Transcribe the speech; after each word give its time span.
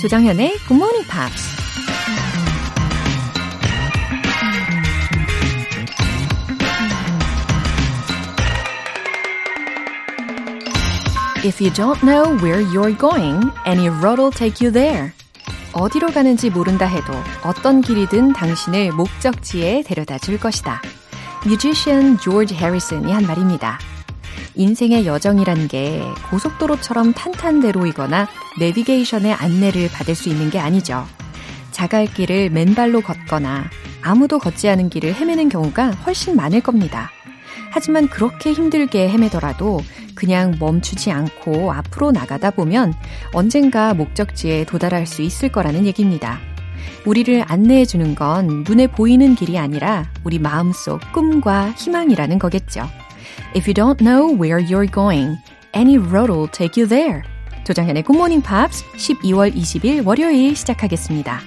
조정현의 0.00 0.56
Good 0.66 0.76
Morning 0.76 1.06
Pops. 1.06 1.60
If 11.44 11.62
you 11.62 11.70
don't 11.70 12.02
know 12.02 12.34
where 12.42 12.62
you're 12.62 12.96
going, 12.96 13.52
any 13.66 13.90
road'll 13.90 14.32
take 14.34 14.66
you 14.66 14.72
there. 14.72 15.12
어디로 15.74 16.12
가는지 16.12 16.48
모른다 16.48 16.86
해도 16.86 17.12
어떤 17.44 17.82
길이든 17.82 18.32
당신을 18.32 18.92
목적지에 18.92 19.82
데려다 19.82 20.16
줄 20.16 20.40
것이다. 20.40 20.80
뮤지션 21.46 22.16
조지 22.16 22.54
해리슨이 22.54 23.12
한 23.12 23.26
말입니다. 23.26 23.78
인생의 24.54 25.06
여정이란 25.06 25.68
게 25.68 26.02
고속도로처럼 26.30 27.12
탄탄대로이거나 27.12 28.28
내비게이션의 28.58 29.32
안내를 29.32 29.88
받을 29.90 30.14
수 30.14 30.28
있는 30.28 30.50
게 30.50 30.58
아니죠. 30.58 31.06
자갈길을 31.70 32.50
맨발로 32.50 33.00
걷거나 33.00 33.64
아무도 34.02 34.38
걷지 34.38 34.68
않은 34.68 34.90
길을 34.90 35.14
헤매는 35.14 35.48
경우가 35.48 35.90
훨씬 35.90 36.36
많을 36.36 36.60
겁니다. 36.60 37.10
하지만 37.70 38.08
그렇게 38.08 38.52
힘들게 38.52 39.08
헤매더라도 39.08 39.80
그냥 40.14 40.56
멈추지 40.58 41.10
않고 41.10 41.72
앞으로 41.72 42.10
나가다 42.10 42.50
보면 42.50 42.92
언젠가 43.32 43.94
목적지에 43.94 44.64
도달할 44.64 45.06
수 45.06 45.22
있을 45.22 45.50
거라는 45.50 45.86
얘기입니다. 45.86 46.40
우리를 47.06 47.44
안내해 47.46 47.84
주는 47.86 48.14
건 48.14 48.64
눈에 48.66 48.86
보이는 48.88 49.34
길이 49.34 49.58
아니라 49.58 50.10
우리 50.24 50.38
마음속 50.38 51.00
꿈과 51.12 51.70
희망이라는 51.72 52.38
거겠죠. 52.38 52.88
If 53.52 53.66
you 53.66 53.74
don't 53.74 54.00
know 54.00 54.30
where 54.30 54.60
you're 54.60 54.86
going, 54.86 55.36
any 55.74 55.98
road 55.98 56.30
will 56.30 56.46
take 56.46 56.80
you 56.80 56.86
there. 56.86 57.24
조정현의 57.64 58.04
Good 58.04 58.16
Morning 58.16 58.46
Pops 58.46 58.84
12월 58.94 59.52
20일 59.52 60.06
월요일 60.06 60.54
시작하겠습니다. 60.54 61.40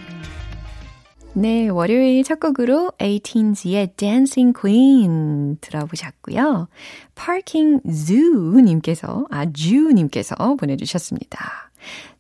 네, 1.34 1.70
월요일 1.70 2.26
첫 2.26 2.42
곡으로 2.42 2.92
18Z의 3.00 3.96
Dancing 3.96 4.54
Queen 4.54 5.58
들어보셨고요. 5.62 6.68
Parking 7.16 7.80
Zoo 7.90 8.60
님께서, 8.60 9.26
아, 9.32 9.46
Ju 9.54 9.94
님께서 9.94 10.36
보내주셨습니다. 10.58 11.72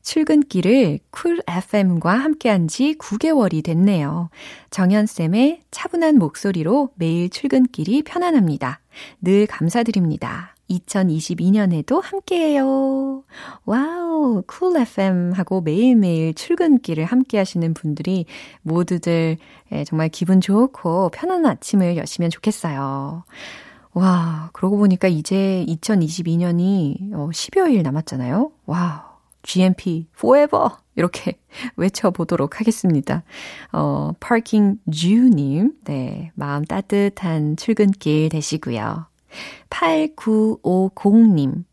출근길을 0.01 0.99
쿨 1.11 1.41
FM과 1.45 2.13
함께한 2.13 2.69
지 2.69 2.95
9개월이 2.97 3.65
됐네요. 3.65 4.29
정연쌤의 4.69 5.63
차분한 5.71 6.19
목소리로 6.19 6.91
매일 6.95 7.29
출근길이 7.29 8.03
편안합니다. 8.03 8.79
늘 9.21 9.47
감사드립니다. 9.47 10.55
2022년에도 10.69 12.01
함께해요. 12.01 13.23
Wow, 13.65 14.43
쿨 14.47 14.77
FM하고 14.77 15.61
매일매일 15.61 16.33
출근길을 16.33 17.05
함께 17.05 17.37
하시는 17.37 17.73
분들이 17.73 18.25
모두들 18.61 19.37
예, 19.71 19.83
정말 19.83 20.09
기분 20.09 20.41
좋고 20.41 21.09
편안한 21.09 21.45
아침을 21.45 21.97
여시면 21.97 22.29
좋겠어요. 22.29 23.23
와, 23.93 24.49
그러고 24.53 24.77
보니까 24.77 25.07
이제 25.07 25.65
2022년이 25.67 27.11
10여일 27.11 27.79
어, 27.79 27.81
남았잖아요. 27.83 28.51
Wow. 28.65 29.12
GMP 29.43 30.07
forever 30.15 30.69
이렇게 30.95 31.39
외쳐보도록 31.77 32.59
하겠습니다. 32.59 33.23
어, 33.71 34.11
파킹 34.19 34.79
주님, 34.91 35.73
네, 35.85 36.31
마음 36.35 36.65
따뜻한 36.65 37.57
출근길 37.57 38.29
되시고요. 38.29 39.05
8950님. 39.69 41.65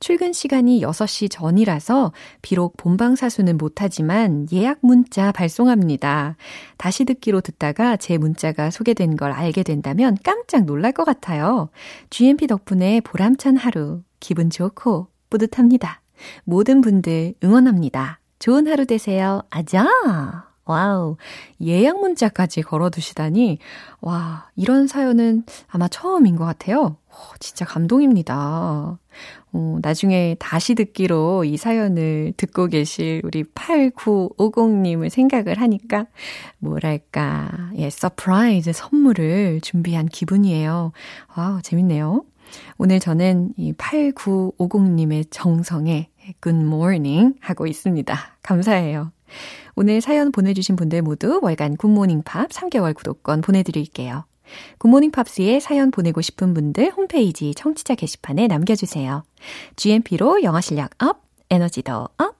출근 0.00 0.32
시간이 0.32 0.80
6시 0.80 1.30
전이라서 1.30 2.12
비록 2.40 2.76
본방사수는 2.78 3.58
못하지만 3.58 4.46
예약 4.52 4.78
문자 4.80 5.32
발송합니다. 5.32 6.36
다시 6.78 7.04
듣기로 7.04 7.42
듣다가 7.42 7.96
제 7.96 8.16
문자가 8.16 8.70
소개된 8.70 9.16
걸 9.16 9.32
알게 9.32 9.62
된다면 9.62 10.16
깜짝 10.22 10.64
놀랄 10.64 10.92
것 10.92 11.04
같아요. 11.04 11.68
GMP 12.08 12.46
덕분에 12.46 13.00
보람찬 13.00 13.56
하루, 13.56 14.02
기분 14.18 14.48
좋고 14.48 15.08
뿌듯합니다. 15.28 16.00
모든 16.44 16.80
분들 16.80 17.34
응원합니다. 17.42 18.20
좋은 18.38 18.66
하루 18.66 18.86
되세요. 18.86 19.42
아자! 19.50 19.86
Wow. 20.66 21.16
예약 21.62 22.00
문자까지 22.00 22.62
걸어두시다니, 22.62 23.58
와, 24.00 24.50
이런 24.56 24.88
사연은 24.88 25.44
아마 25.68 25.86
처음인 25.86 26.34
것 26.36 26.44
같아요. 26.44 26.96
오, 27.08 27.36
진짜 27.38 27.64
감동입니다. 27.64 28.98
어, 29.52 29.78
나중에 29.80 30.36
다시 30.40 30.74
듣기로 30.74 31.44
이 31.44 31.56
사연을 31.56 32.34
듣고 32.36 32.66
계실 32.66 33.22
우리 33.24 33.44
8950님을 33.44 35.08
생각을 35.08 35.60
하니까, 35.60 36.06
뭐랄까, 36.58 37.70
예, 37.76 37.88
surprise 37.88 38.72
선물을 38.74 39.60
준비한 39.62 40.06
기분이에요. 40.06 40.92
Wow, 41.36 41.62
재밌네요. 41.62 42.24
오늘 42.78 43.00
저는 43.00 43.52
이 43.56 43.72
8950님의 43.72 45.26
정성에 45.30 46.08
Morning 46.46 47.34
하고 47.40 47.66
있습니다. 47.66 48.16
감사해요. 48.42 49.12
오늘 49.74 50.00
사연 50.00 50.32
보내주신 50.32 50.76
분들 50.76 51.02
모두 51.02 51.40
월간 51.42 51.76
굿모닝 51.76 52.22
팝 52.22 52.50
3개월 52.50 52.94
구독권 52.94 53.40
보내드릴게요. 53.40 54.24
굿모닝 54.78 55.10
팝스에 55.10 55.60
사연 55.60 55.90
보내고 55.90 56.20
싶은 56.20 56.54
분들 56.54 56.92
홈페이지 56.92 57.54
청취자 57.54 57.94
게시판에 57.94 58.46
남겨주세요. 58.46 59.24
GMP로 59.76 60.42
영어 60.42 60.60
실력 60.60 60.90
up, 61.02 61.22
에너지도 61.50 62.08
up, 62.18 62.36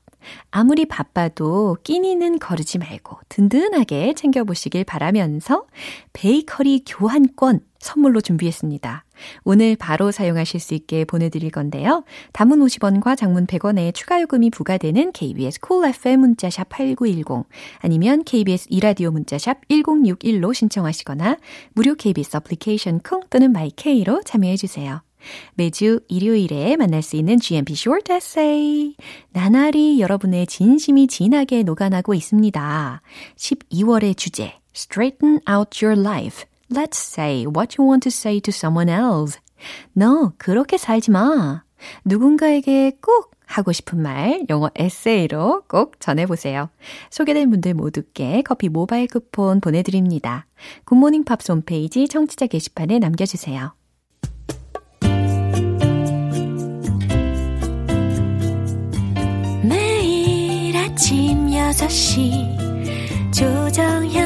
아무리 0.50 0.87
바빠도 0.87 1.77
끼니는 1.83 2.39
거르지 2.39 2.78
말고 2.78 3.19
든든하게 3.28 4.15
챙겨보시길 4.15 4.84
바라면서 4.84 5.66
베이커리 6.12 6.84
교환권 6.87 7.61
선물로 7.78 8.21
준비했습니다. 8.21 9.05
오늘 9.44 9.77
바로 9.77 10.10
사용하실 10.10 10.60
수 10.60 10.75
있게 10.75 11.04
보내드릴 11.04 11.50
건데요. 11.50 12.04
단문 12.32 12.59
50원과 12.59 13.16
장문 13.16 13.47
100원의 13.47 13.94
추가 13.94 14.21
요금이 14.21 14.50
부과되는 14.50 15.12
KBS 15.12 15.60
콜 15.60 15.77
cool 15.77 15.94
FM 15.94 16.21
문자샵 16.21 16.69
8910 16.69 17.47
아니면 17.81 18.25
KBS 18.25 18.66
이라디오 18.71 19.10
문자샵 19.10 19.69
1061로 19.69 20.54
신청하시거나 20.54 21.37
무료 21.75 21.94
KBS 21.94 22.37
어플리케이션 22.37 23.00
콩 23.00 23.22
또는 23.31 23.53
마이케이로 23.53 24.22
참여해주세요. 24.25 25.03
매주 25.54 26.00
일요일에 26.09 26.77
만날 26.77 27.03
수 27.03 27.16
있는 27.16 27.38
GMP 27.38 27.75
Short 27.75 28.12
Essay. 28.12 28.94
나날이 29.33 30.00
여러분의 30.00 30.47
진심이 30.47 31.06
진하게 31.09 31.62
녹아나고 31.62 32.15
있습니다. 32.15 33.03
12월의 33.37 34.16
주제, 34.16 34.54
Straighten 34.75 35.41
out 35.48 35.84
your 35.84 36.00
life. 36.00 36.44
Let's 36.71 36.99
say 36.99 37.47
what 37.47 37.77
you 37.78 37.88
want 37.88 38.03
to 38.03 38.10
say 38.10 38.41
to 38.41 38.50
someone 38.50 38.88
else. 38.88 39.38
너 39.93 40.32
그렇게 40.38 40.77
살지 40.77 41.10
마. 41.10 41.62
누군가에게 42.04 42.99
꼭 43.00 43.32
하고 43.47 43.71
싶은 43.72 44.03
말 44.03 44.44
영어 44.50 44.71
에세이로 44.75 45.62
꼭 45.69 46.00
전해보세요. 46.00 46.69
소개된 47.10 47.49
분들 47.50 47.75
모두께 47.75 48.43
커피 48.43 48.69
모바일 48.69 49.06
쿠폰 49.06 49.60
보내드립니다. 49.60 50.47
굿모닝 50.84 51.25
팝스 51.25 51.53
홈페이지 51.53 52.09
청취자 52.09 52.49
게시판에 52.49 52.98
남겨주세요. 52.98 53.75
매일 59.62 60.77
아침 60.77 61.47
6시 61.47 63.33
조정현 63.33 64.25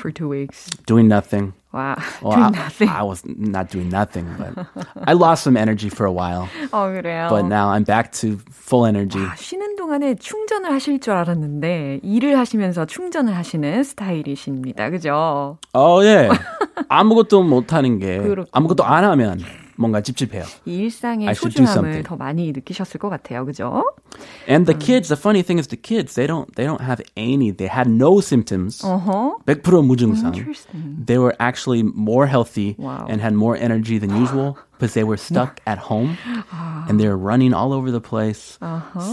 For 0.00 0.10
two 0.10 0.28
weeks. 0.28 0.66
doing 0.86 1.08
nothing. 1.08 1.52
와, 1.72 1.94
Well, 2.22 2.34
doing 2.34 2.56
I, 2.56 2.64
nothing. 2.64 2.88
I 2.88 3.02
was 3.04 3.22
not 3.28 3.68
doing 3.70 3.90
nothing, 3.90 4.26
but 4.38 4.66
I 5.06 5.12
lost 5.12 5.44
some 5.44 5.56
energy 5.56 5.88
for 5.88 6.04
a 6.06 6.10
while. 6.10 6.48
어, 6.72 6.88
그래요. 6.90 7.28
But 7.30 7.44
now 7.46 7.68
I'm 7.70 7.84
back 7.84 8.10
to 8.22 8.38
full 8.50 8.86
energy. 8.88 9.22
아, 9.22 9.36
쉬는 9.36 9.76
동안에 9.76 10.16
충전을 10.16 10.72
하실 10.72 10.98
줄 10.98 11.12
알았는데 11.14 12.00
일을 12.02 12.36
하시면서 12.38 12.86
충전을 12.86 13.36
하시는 13.36 13.84
스타일이십니다. 13.84 14.90
그죠? 14.90 15.58
어, 15.74 16.00
예. 16.02 16.28
아무것도 16.88 17.44
못 17.44 17.72
하는 17.72 17.98
게 18.00 18.18
그렇군요. 18.18 18.46
아무것도 18.52 18.84
안 18.84 19.04
하면 19.04 19.38
뭔가 19.79 20.01
찝찝해요. 20.01 20.43
이 20.65 20.75
일상의 20.77 21.27
I 21.27 21.31
should 21.33 21.55
do 21.55 21.65
소중함을 21.65 21.71
something. 22.01 22.03
더 22.07 22.15
많이 22.15 22.51
느끼셨을 22.51 22.99
것 22.99 23.09
같아요. 23.09 23.45
그죠? 23.45 23.83
And 24.49 24.65
the 24.65 24.77
kids, 24.77 25.09
the 25.09 25.19
funny 25.19 25.43
thing 25.43 25.59
is 25.59 25.67
the 25.67 25.79
kids, 25.81 26.15
they 26.15 26.27
don't 26.27 26.47
they 26.55 26.65
don't 26.65 26.81
have 26.83 27.03
any. 27.17 27.51
They 27.51 27.67
had 27.69 27.89
no 27.89 28.19
symptoms. 28.21 28.81
어허. 28.83 29.39
100% 29.45 29.61
무증상. 29.85 30.33
Interesting. 30.35 31.05
They 31.05 31.17
were 31.19 31.35
actually 31.39 31.83
more 31.83 32.27
healthy 32.27 32.75
Wow. 32.77 33.07
and 33.09 33.21
had 33.21 33.33
more 33.35 33.55
energy 33.57 33.99
than 33.99 34.15
usual 34.15 34.55
because 34.79 34.93
they 34.93 35.03
were 35.03 35.17
stuck 35.17 35.59
at 35.65 35.77
home 35.77 36.17
and 36.89 36.99
they 36.99 37.07
were 37.07 37.17
running 37.17 37.53
all 37.53 37.71
over 37.73 37.91
the 37.91 38.01
place. 38.01 38.57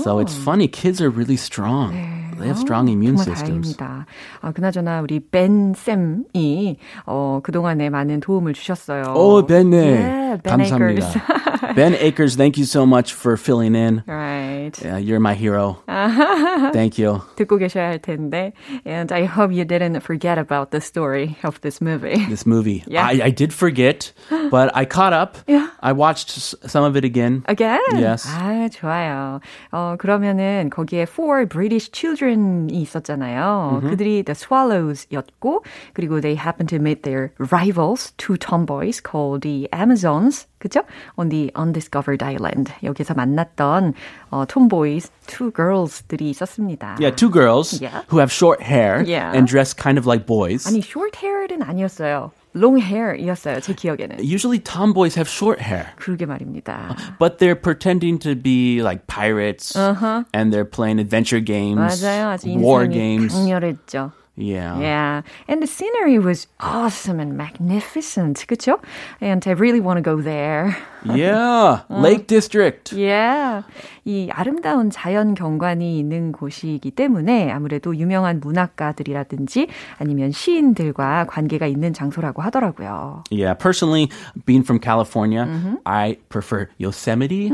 So 0.02 0.18
it's 0.18 0.34
funny. 0.34 0.66
Kids 0.68 1.00
are 1.00 1.10
really 1.10 1.36
strong. 1.36 1.92
They 2.38 2.48
have 2.48 2.58
strong 2.58 2.88
immune 2.88 3.16
정말 3.16 3.36
systems. 3.36 3.76
다행입니다. 3.76 4.06
아, 4.40 4.52
그나저나 4.52 5.00
우리 5.02 5.20
벤 5.20 5.74
쌤이 5.74 6.76
어, 7.06 7.40
그동안에 7.42 7.90
많은 7.90 8.20
도움을 8.20 8.54
주셨어요. 8.54 9.14
오, 9.14 9.46
벤네. 9.46 9.76
Yeah, 9.76 10.42
Ben 10.42 10.58
감사합니다. 10.58 11.06
Akers. 11.06 11.74
ben 11.76 11.94
Akers, 11.94 12.36
thank 12.36 12.56
you 12.58 12.64
so 12.64 12.84
much 12.84 13.12
for 13.14 13.36
filling 13.36 13.76
in. 13.76 14.02
right. 14.08 14.72
Yeah, 14.82 14.96
you're 14.98 15.20
my 15.20 15.34
hero. 15.34 15.78
Thank 16.72 16.98
you. 16.98 17.20
듣고 17.36 17.58
계셔야 17.58 17.88
할 17.88 17.98
텐데. 18.00 18.52
And 18.84 19.12
I 19.12 19.24
hope 19.24 19.52
you 19.52 19.64
didn't 19.64 20.00
forget 20.02 20.38
about 20.38 20.70
the 20.70 20.80
story 20.80 21.36
of 21.44 21.60
this 21.60 21.80
movie. 21.80 22.24
This 22.28 22.46
movie. 22.46 22.82
Yeah. 22.88 23.06
I, 23.06 23.26
I 23.26 23.30
did 23.30 23.52
forget, 23.52 24.12
but 24.50 24.70
I 24.74 24.84
caught 24.84 25.12
up. 25.12 25.36
Yeah. 25.46 25.55
I 25.80 25.92
watched 25.92 26.30
s- 26.36 26.54
some 26.66 26.84
of 26.84 26.96
it 26.96 27.04
again. 27.04 27.42
Again? 27.48 27.80
Yes. 27.96 28.26
아, 28.28 28.68
좋아요. 28.68 29.40
어, 29.72 29.96
그러면은 29.98 30.70
거기에 30.70 31.02
four 31.02 31.46
British 31.46 31.90
children이 31.92 32.72
있었잖아요. 32.72 33.80
그들이 33.82 34.22
the 34.24 34.34
Swallows였고, 34.34 35.64
그리고 35.94 36.20
they 36.20 36.34
happened 36.36 36.68
to 36.70 36.78
meet 36.78 37.02
their 37.02 37.32
rivals, 37.38 38.12
two 38.16 38.36
tomboys 38.36 39.00
called 39.02 39.42
the 39.42 39.68
Amazons. 39.72 40.46
그죠? 40.58 40.82
On 41.18 41.28
the 41.28 41.50
undiscovered 41.56 42.22
island. 42.22 42.72
여기서 42.84 43.14
만났던 43.14 43.94
어, 44.30 44.44
tomboys, 44.46 45.10
two 45.26 45.50
girls들이 45.50 46.30
있었습니다. 46.30 46.96
Yeah, 47.00 47.10
two 47.14 47.30
girls 47.32 47.80
Yeah. 47.82 48.04
who 48.10 48.18
have 48.18 48.30
short 48.32 48.62
hair 48.62 49.02
Yeah. 49.04 49.32
and 49.34 49.48
dress 49.50 49.74
kind 49.74 49.98
of 49.98 50.06
like 50.06 50.24
boys. 50.26 50.66
아니, 50.68 50.78
short 50.80 51.18
hair은 51.18 51.62
아니었어요. 51.62 52.30
long 52.56 52.78
hair이었어요. 52.80 53.60
제 53.60 53.72
기억에는. 53.74 54.18
Usually 54.20 54.58
tomboys 54.58 55.16
have 55.16 55.28
short 55.28 55.60
hair, 55.60 55.88
그러게 55.96 56.26
말입니다. 56.26 56.94
but 57.18 57.38
they're 57.38 57.54
pretending 57.58 58.18
to 58.18 58.34
be 58.34 58.82
like 58.82 59.06
pirates 59.06 59.74
and 59.76 60.52
they're 60.52 60.68
playing 60.68 60.98
adventure 61.00 61.40
games, 61.40 62.02
맞아요. 62.02 62.28
아주 62.28 62.48
war 62.60 62.84
인상이 62.84 62.92
games. 62.92 63.34
강렬했죠. 63.34 64.12
Yeah. 64.36 64.80
Yeah. 64.80 65.22
And 65.46 65.60
the 65.60 65.66
scenery 65.66 66.18
was 66.18 66.46
awesome 66.58 67.20
and 67.20 67.36
magnificent. 67.36 68.46
그쵸? 68.48 68.80
And 69.20 69.46
I 69.46 69.50
really 69.52 69.80
want 69.80 69.98
to 69.98 70.02
go 70.02 70.22
there. 70.22 70.74
Yeah. 71.04 71.80
Lake 71.90 72.28
District. 72.28 72.92
Yeah. 72.94 73.64
이 74.06 74.30
아름다운 74.32 74.88
자연 74.90 75.34
경관이 75.34 75.98
있는 75.98 76.32
곳이기 76.32 76.92
때문에 76.92 77.52
아무래도 77.52 77.94
유명한 77.94 78.40
문학가들이라든지 78.40 79.68
아니면 79.98 80.32
시인들과 80.32 81.26
관계가 81.26 81.66
있는 81.66 81.92
장소라고 81.92 82.40
하더라고요. 82.40 83.24
Yeah, 83.30 83.52
personally, 83.52 84.10
being 84.46 84.62
from 84.62 84.80
California, 84.80 85.46
I 85.84 86.16
prefer 86.30 86.70
Yosemite. 86.78 87.52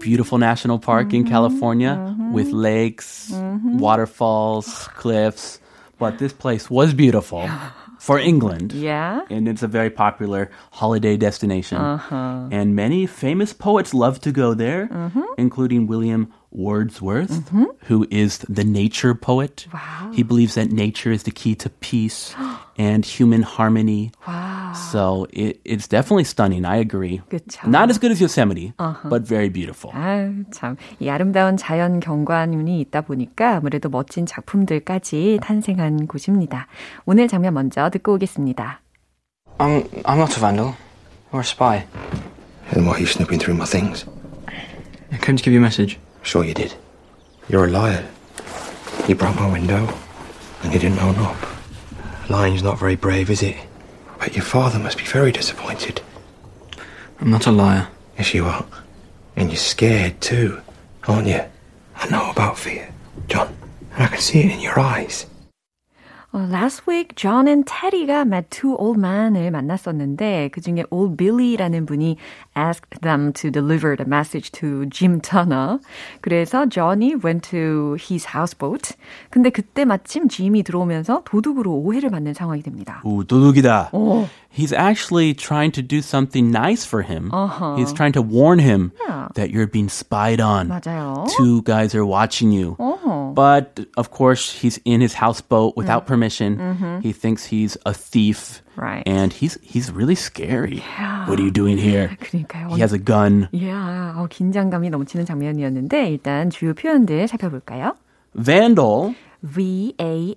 Beautiful 0.00 0.38
national 0.38 0.78
park 0.78 1.12
in 1.12 1.24
California 1.24 2.16
with 2.32 2.50
lakes, 2.52 3.30
waterfalls, 3.78 4.88
cliffs. 4.96 5.60
But 5.99 6.17
this 6.17 6.33
place 6.33 6.69
was 6.69 6.93
beautiful 6.93 7.49
for 7.99 8.17
England. 8.17 8.71
Yeah. 8.73 9.21
And 9.29 9.47
it's 9.47 9.61
a 9.61 9.67
very 9.67 9.89
popular 9.89 10.49
holiday 10.71 11.17
destination. 11.17 11.77
Uh-huh. 11.77 12.47
And 12.51 12.75
many 12.75 13.05
famous 13.05 13.53
poets 13.53 13.93
love 13.93 14.19
to 14.21 14.31
go 14.31 14.53
there, 14.53 14.87
mm-hmm. 14.87 15.23
including 15.37 15.87
William 15.87 16.33
Wordsworth, 16.54 17.50
who 17.88 18.06
is 18.12 18.38
the 18.48 18.62
nature 18.62 19.12
poet. 19.14 19.66
Wow. 19.74 20.12
He 20.14 20.22
believes 20.22 20.54
that 20.54 20.70
nature 20.70 21.10
is 21.10 21.24
the 21.24 21.32
key 21.32 21.56
to 21.56 21.68
peace 21.68 22.32
and 22.78 23.04
human 23.04 23.42
harmony. 23.42 24.12
Wow. 24.26 24.72
So 24.72 25.26
it, 25.30 25.60
it's 25.64 25.88
definitely 25.88 26.22
stunning. 26.22 26.64
I 26.64 26.76
agree. 26.76 27.22
그쵸. 27.28 27.66
Not 27.66 27.90
as 27.90 27.98
good 27.98 28.12
as 28.12 28.20
Yosemite, 28.20 28.72
but 28.78 29.26
very 29.26 29.48
beautiful. 29.48 29.90
아유, 29.92 30.44
참. 30.52 30.76
이 31.00 31.08
아름다운 31.08 31.56
자연 31.56 31.98
경관이 31.98 32.80
있다 32.82 33.00
보니까 33.00 33.56
아무래도 33.56 33.88
멋진 33.88 34.24
작품들까지 34.24 35.40
탄생한 35.42 36.06
곳입니다. 36.06 36.68
오늘 37.04 37.26
장면 37.26 37.54
먼저 37.54 37.90
듣고 37.90 38.14
오겠습니다. 38.14 38.80
I'm 39.58 39.88
I'm 40.04 40.18
not 40.18 40.36
a 40.36 40.40
vandal 40.40 40.74
or 41.32 41.40
a 41.40 41.44
spy. 41.44 41.86
Then 42.72 42.86
why 42.86 42.94
are 42.94 43.00
you 43.00 43.06
snooping 43.06 43.40
through 43.40 43.56
my 43.56 43.66
things? 43.66 44.06
I 45.10 45.18
came 45.18 45.36
to 45.36 45.42
give 45.42 45.52
you 45.52 45.58
a 45.58 45.62
message. 45.62 45.98
Sure 46.29 46.43
you 46.43 46.53
did. 46.53 46.75
You're 47.47 47.65
a 47.65 47.71
liar. 47.71 48.07
You 49.07 49.15
broke 49.15 49.35
my 49.37 49.51
window, 49.51 49.91
and 50.61 50.71
you 50.71 50.77
didn't 50.77 50.99
own 50.99 51.15
up. 51.15 51.35
Lying's 52.29 52.61
not 52.61 52.77
very 52.77 52.95
brave, 52.95 53.31
is 53.31 53.41
it? 53.41 53.57
But 54.19 54.35
your 54.35 54.45
father 54.45 54.77
must 54.77 54.99
be 54.99 55.05
very 55.05 55.31
disappointed. 55.31 56.01
I'm 57.19 57.31
not 57.31 57.47
a 57.47 57.51
liar. 57.51 57.87
Yes, 58.15 58.35
you 58.35 58.45
are. 58.45 58.63
And 59.35 59.49
you're 59.49 59.57
scared 59.57 60.21
too, 60.21 60.61
aren't 61.07 61.29
you? 61.29 61.41
I 61.95 62.09
know 62.09 62.29
about 62.29 62.59
fear, 62.59 62.93
John, 63.27 63.57
and 63.95 64.03
I 64.03 64.07
can 64.09 64.21
see 64.21 64.41
it 64.41 64.51
in 64.51 64.59
your 64.59 64.79
eyes 64.79 65.25
어, 66.34 66.38
last 66.50 66.82
week, 66.90 67.14
John 67.14 67.46
and 67.46 67.64
Teddy가 67.64 68.22
met 68.26 68.50
two 68.50 68.74
old 68.76 68.98
men을 68.98 69.52
만났었는데 69.52 70.50
그 70.52 70.60
중에 70.60 70.82
old 70.90 71.16
Billy라는 71.16 71.86
분이 71.86 72.16
asked 72.58 73.00
them 73.02 73.32
to 73.34 73.52
deliver 73.52 73.94
the 73.96 74.04
message 74.04 74.50
to 74.50 74.84
Jim 74.90 75.20
Turner. 75.20 75.78
그래서 76.22 76.66
Johnny 76.68 77.14
went 77.14 77.48
to 77.50 77.94
his 78.00 78.26
houseboat. 78.34 78.94
근데 79.30 79.50
그때 79.50 79.84
마침 79.84 80.26
Jim이 80.28 80.64
들어오면서 80.64 81.22
도둑으로 81.24 81.70
오해를 81.72 82.10
받는 82.10 82.34
상황이 82.34 82.62
됩니다. 82.62 83.00
Ooh, 83.06 83.22
도둑이다. 83.24 83.92
He's 84.50 84.72
actually 84.72 85.34
trying 85.34 85.70
to 85.72 85.82
do 85.82 85.98
something 85.98 86.50
nice 86.50 86.84
for 86.86 87.02
him. 87.06 87.30
He's 87.78 87.92
trying 87.92 88.12
to 88.14 88.22
warn 88.22 88.58
him 88.58 88.90
Yeah. 89.06 89.28
that 89.34 89.50
you're 89.54 89.70
being 89.70 89.88
spied 89.90 90.40
on. 90.42 90.66
맞아요. 90.68 91.26
Two 91.36 91.62
guys 91.62 91.94
are 91.94 92.06
watching 92.06 92.50
you. 92.50 92.74
어허. 92.78 93.17
But 93.38 93.80
of 93.96 94.10
course, 94.10 94.50
he's 94.50 94.78
in 94.84 95.00
his 95.00 95.14
houseboat 95.14 95.76
without 95.76 96.06
permission. 96.06 97.00
He 97.02 97.12
thinks 97.12 97.44
he's 97.46 97.76
a 97.86 97.92
thief. 97.92 98.62
Right. 98.76 99.02
And 99.06 99.32
he's 99.32 99.58
he's 99.62 99.90
really 99.92 100.16
scary. 100.16 100.82
What 101.26 101.38
are 101.38 101.44
you 101.44 101.50
doing 101.52 101.78
here? 101.78 102.16
그러니까요. 102.20 102.74
He 102.74 102.80
has 102.80 102.92
a 102.92 102.98
gun. 102.98 103.48
야, 103.54 104.14
어, 104.18 104.26
긴장감이 104.28 104.90
넘치는 104.90 105.24
장면이었는데 105.24 106.08
일단 106.10 106.50
주요 106.50 106.74
표현들 106.74 107.28
살펴볼까요? 107.28 107.94
Vandal. 108.34 109.14
V-A-N-D-A-L, 109.41 110.33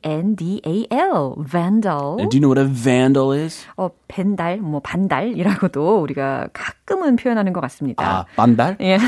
vandal. 1.38 2.16
Do 2.28 2.36
you 2.36 2.40
know 2.40 2.48
what 2.48 2.58
a 2.58 2.64
vandal 2.64 3.32
is? 3.32 3.66
어, 3.76 3.90
벤달, 4.08 4.58
뭐 4.58 4.80
반달이라고도 4.80 6.00
우리가 6.02 6.48
가끔은 6.52 7.16
표현하는 7.16 7.52
것 7.52 7.60
같습니다. 7.62 8.20
아, 8.20 8.24
반달? 8.36 8.76
예. 8.80 8.98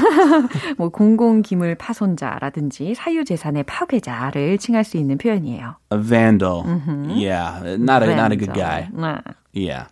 뭐 0.76 0.88
공공기물 0.88 1.76
파손자라든지 1.76 2.94
사유재산의 2.94 3.64
파괴자를 3.64 4.58
칭할 4.58 4.84
수 4.84 4.96
있는 4.96 5.18
표현이에요. 5.18 5.76
A 5.92 6.00
vandal. 6.00 6.62
Yeah, 7.08 7.76
not 7.78 8.02
a 8.02 8.14
not 8.14 8.32
a 8.32 8.36
good 8.36 8.52
guy. 8.52 8.88
네. 8.92 9.18
Yeah. 9.54 9.86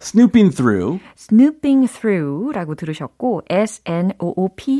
Snooping 0.00 0.54
through. 0.54 1.00
snooping 1.16 1.88
through라고 1.88 2.74
들으셨고 2.76 3.42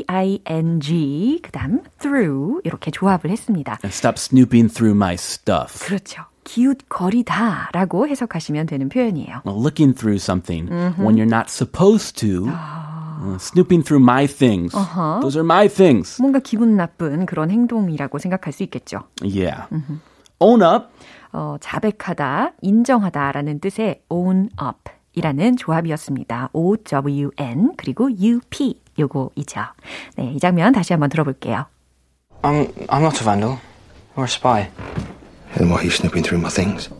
S-N-O-O-P-I-N-G 0.09 1.39
그다음 1.43 1.81
through 1.99 2.61
이렇게 2.63 2.89
조합을 2.91 3.29
했습니다. 3.29 3.79
And 3.83 3.93
stop 3.93 4.15
snooping 4.17 4.73
through 4.73 4.95
my 4.95 5.15
stuff. 5.15 5.85
그렇죠. 5.85 6.23
기웃거리다라고 6.45 8.07
해석하시면 8.07 8.65
되는 8.67 8.89
표현이에요. 8.89 9.41
Well, 9.45 9.59
looking 9.61 9.93
through 9.95 10.17
something 10.19 10.69
when 10.97 11.15
you're 11.17 11.27
not 11.29 11.49
supposed 11.49 12.15
to. 12.25 12.47
Uh, 12.47 13.37
snooping 13.37 13.83
through 13.83 14.01
my 14.01 14.25
things. 14.25 14.73
Those 15.21 15.37
are 15.37 15.45
my 15.45 15.67
things. 15.67 16.21
뭔가 16.21 16.39
기분 16.39 16.77
나쁜 16.77 17.25
그런 17.25 17.51
행동이라고 17.51 18.17
생각할 18.17 18.53
수 18.53 18.63
있겠죠. 18.63 19.03
Yeah. 19.21 19.67
Own 20.39 20.61
up. 20.63 20.87
어, 21.33 21.57
자백하다, 21.59 22.53
인정하다라는 22.61 23.59
뜻의 23.59 24.01
own 24.09 24.49
up 24.59 24.89
이라는 25.18 25.56
조합이었습니다. 25.56 26.50
O-W-N 26.52 27.74
그리고 27.76 28.10
U-P 28.10 28.80
요거이죠. 28.98 29.60
네, 30.16 30.32
이 30.32 30.40
장면 30.40 30.72
다시 30.72 30.92
한번 30.92 31.08
들어볼게요. 31.08 31.66
I'm, 32.42 32.72
I'm 32.88 33.00
not 33.00 33.20
a 33.20 33.24
vandal 33.24 33.58
or 34.16 34.24
a 34.24 34.28
spy. 34.28 34.70
Then 35.56 35.68
why 35.68 35.78
are 35.78 35.84
you 35.84 35.90
snooping 35.90 36.24
through 36.24 36.40
my 36.40 36.50
things? 36.50 36.90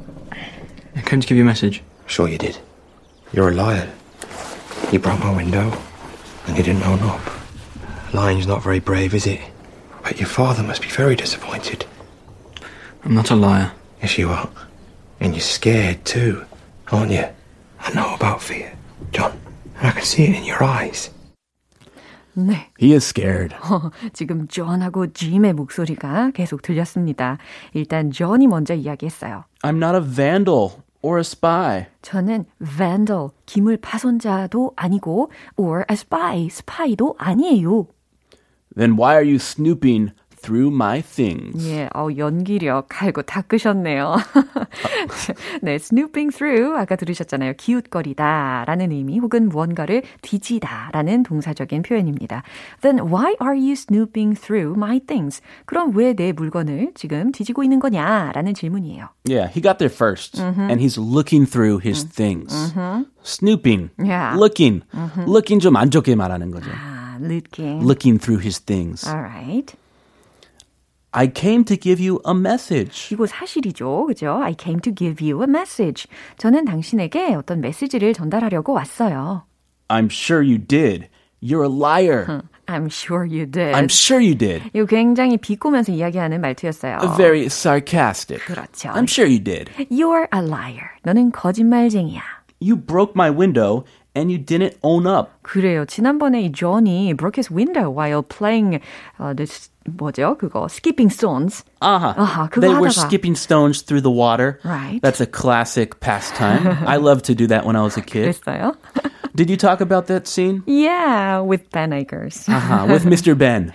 I 0.96 1.02
came 1.02 1.20
to 1.20 1.26
give 1.26 1.36
you 1.36 1.42
a 1.42 1.46
message. 1.46 1.82
Sure 2.06 2.28
you 2.28 2.38
did. 2.38 2.58
You're 3.32 3.50
a 3.50 3.54
liar. 3.54 3.90
You 4.92 5.00
broke 5.00 5.18
my 5.20 5.34
window, 5.34 5.72
and 6.46 6.56
you 6.56 6.62
didn't 6.62 6.84
own 6.84 7.00
up. 7.00 7.20
Lying's 8.12 8.46
not 8.46 8.62
very 8.62 8.78
brave, 8.78 9.12
is 9.12 9.26
it? 9.26 9.40
But 10.04 10.20
your 10.20 10.28
father 10.28 10.62
must 10.62 10.82
be 10.82 10.88
very 10.88 11.16
disappointed. 11.16 11.84
I'm 13.04 13.14
not 13.14 13.30
a 13.30 13.34
liar. 13.34 13.72
Yes, 14.00 14.18
you 14.18 14.30
are. 14.30 14.48
And 15.18 15.34
you're 15.34 15.40
scared 15.40 16.04
too, 16.04 16.44
aren't 16.92 17.10
you? 17.10 17.26
I 17.80 17.92
know 17.92 18.14
about 18.14 18.40
fear, 18.42 18.72
John, 19.12 19.32
and 19.78 19.88
I 19.88 19.92
can 19.92 20.02
see 20.02 20.24
it 20.24 20.36
in 20.36 20.44
your 20.44 20.62
eyes. 20.62 21.10
네. 22.36 22.70
He 22.80 22.92
is 22.92 23.04
scared. 23.06 23.54
지금 24.12 24.48
존하고 24.48 25.12
짐의 25.12 25.52
목소리가 25.52 26.30
계속 26.32 26.62
들렸습니다. 26.62 27.38
일단 27.74 28.10
존이 28.10 28.48
먼저 28.48 28.74
이야기했어요. 28.74 29.44
I'm 29.62 29.76
not 29.76 29.94
a 29.94 30.00
vandal 30.02 30.82
or 31.00 31.18
a 31.18 31.20
spy. 31.20 31.86
저는 32.02 32.44
vandal, 32.60 33.30
기물 33.46 33.76
파손자도 33.76 34.72
아니고 34.74 35.30
or 35.56 35.84
a 35.88 35.94
spy, 35.94 36.48
스파이도 36.50 37.14
아니에요. 37.18 37.86
Then 38.74 38.96
why 38.96 39.14
are 39.14 39.24
you 39.24 39.36
snooping 39.36 40.10
through 40.41 40.73
my 40.73 41.01
things? 41.01 41.67
예, 41.69 41.89
어, 41.95 42.07
연기력 42.17 42.87
갈고 42.89 43.21
닦으셨네요. 43.23 44.15
네, 45.61 45.75
snooping 45.75 46.35
through 46.35 46.77
아까 46.77 46.95
들으셨잖아요. 46.95 47.53
기웃거리다 47.57 48.65
라는 48.67 48.91
의미 48.91 49.19
혹은 49.19 49.49
무언가를 49.49 50.03
뒤지다 50.21 50.89
라는 50.93 51.23
동사적인 51.23 51.81
표현입니다. 51.83 52.43
Then 52.81 52.99
why 53.11 53.35
are 53.41 53.55
you 53.57 53.73
snooping 53.73 54.39
through 54.39 54.75
my 54.77 54.99
things? 54.99 55.41
그럼 55.65 55.95
왜 55.95 56.13
내 56.13 56.31
물건을 56.31 56.91
지금 56.95 57.31
뒤지고 57.31 57.63
있는 57.63 57.79
거냐 57.79 58.31
라는 58.33 58.53
질문이에요. 58.53 59.09
Yeah, 59.27 59.47
he 59.53 59.61
got 59.61 59.77
there 59.77 59.89
1st 59.93 60.39
and 60.69 60.81
he's 60.81 60.97
looking 60.97 61.45
through 61.49 61.79
his 61.85 62.03
things. 62.03 62.51
Snooping, 63.23 63.89
Yeah. 63.99 64.35
looking, 64.37 64.81
looking 65.27 65.59
좀 65.61 65.75
안 65.75 65.91
좋게 65.91 66.15
말하는 66.15 66.51
거죠. 66.51 66.69
아, 66.71 67.17
looking. 67.21 67.83
Looking 67.85 68.17
through 68.19 68.41
his 68.43 68.59
things. 68.59 69.07
Alright. 69.07 69.75
I 71.16 71.28
came 71.32 71.64
to 71.64 71.76
give 71.76 72.04
you 72.04 72.20
a 72.26 72.34
message. 72.34 73.14
이거 73.14 73.26
사실이죠. 73.26 74.06
그죠? 74.06 74.40
I 74.42 74.56
came 74.58 74.80
to 74.80 74.92
give 74.92 75.24
you 75.24 75.42
a 75.42 75.48
message. 75.48 76.08
저는 76.38 76.64
당신에게 76.64 77.34
어떤 77.34 77.60
메시지를 77.60 78.14
전달하려고 78.14 78.72
왔어요. 78.72 79.44
I'm 79.88 80.10
sure 80.10 80.42
you 80.42 80.58
did. 80.58 81.08
You're 81.40 81.62
a 81.62 81.70
liar. 81.70 82.42
I'm 82.66 82.86
sure 82.86 83.24
you 83.24 83.46
did. 83.46 83.74
I'm 83.74 83.90
sure 83.90 84.20
you 84.20 84.34
did. 84.34 84.64
이거 84.72 84.86
굉장히 84.86 85.36
비꼬면서 85.36 85.92
이야기하는 85.92 86.40
말투였어요. 86.40 86.98
Very 87.16 87.46
sarcastic. 87.46 88.44
그렇죠. 88.46 88.88
I'm 88.90 89.06
sure 89.06 89.28
you 89.28 89.38
did. 89.38 89.70
You're 89.90 90.26
a 90.34 90.40
liar. 90.40 90.96
너는 91.04 91.30
거짓말쟁이야. 91.30 92.22
You 92.60 92.76
broke 92.76 93.12
my 93.14 93.30
window 93.30 93.84
and 94.16 94.32
you 94.32 94.38
didn't 94.42 94.78
own 94.82 95.06
up. 95.06 95.30
그래요. 95.42 95.84
지난번에 95.84 96.42
이 96.42 96.52
존이 96.52 97.14
broke 97.14 97.38
his 97.38 97.52
window 97.52 97.90
while 97.90 98.22
playing 98.22 98.80
uh, 99.20 99.34
this 99.36 99.70
뭐죠? 99.88 100.36
그거 100.38 100.66
skipping 100.68 101.10
stones. 101.12 101.62
Uh-huh. 101.80 102.14
아하, 102.16 102.48
그거 102.48 102.60
they 102.60 102.72
were 102.74 102.88
하다가. 102.88 103.06
skipping 103.06 103.34
stones 103.36 103.82
through 103.82 104.00
the 104.00 104.10
water. 104.10 104.58
Right. 104.64 105.00
That's 105.02 105.20
a 105.20 105.26
classic 105.26 106.00
pastime. 106.00 106.66
I 106.86 106.96
loved 106.96 107.26
to 107.26 107.34
do 107.34 107.46
that 107.48 107.66
when 107.66 107.76
I 107.76 107.82
was 107.82 107.96
a 107.96 108.02
kid. 108.02 108.34
그랬어요? 108.34 108.74
Did 109.38 109.50
you 109.50 109.56
talk 109.56 109.80
about 109.80 110.06
that 110.06 110.26
scene? 110.28 110.62
yeah, 110.66 111.40
with 111.40 111.68
Ben 111.70 111.92
Akers. 111.92 112.48
Uh-huh, 112.48 112.86
with 112.88 113.04
Mr. 113.04 113.36
Ben. 113.36 113.72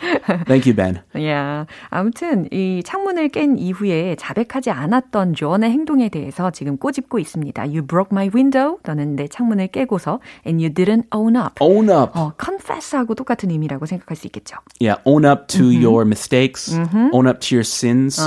Thank 0.48 0.66
you, 0.66 0.74
Ben. 0.74 1.02
yeah. 1.14 1.66
아무튼 1.90 2.48
이 2.52 2.82
창문을 2.84 3.30
깬 3.30 3.58
이후에 3.58 4.16
자백하지 4.16 4.72
않았던 4.72 5.34
존의 5.36 5.70
행동에 5.72 6.10
대해서 6.10 6.52
지금 6.52 6.78
꼬집고 6.78 7.20
있습니다. 7.20 7.62
You 7.64 7.82
broke 7.86 8.10
my 8.12 8.30
window. 8.34 8.78
너는 8.86 9.16
내 9.16 9.28
창문을 9.28 9.68
깨고서 9.68 10.20
and 10.46 10.64
you 10.64 10.74
didn't 10.74 11.06
own 11.14 11.36
up. 11.36 11.56
Own 11.60 11.90
up. 11.90 12.14
어, 12.18 12.32
confess하고 12.42 13.16
똑같은 13.16 13.52
의미라고 13.52 13.86
생각할 13.86 14.16
수 14.16 14.28
있겠죠. 14.28 14.56
Yeah, 14.80 15.02
own 15.06 15.26
up 15.26 15.48
to 15.48 15.66
your 15.66 16.06
mistakes. 16.06 16.74
Own 17.12 17.28
up 17.28 17.40
to 17.42 17.56
your 17.58 17.66
sins. 17.68 18.20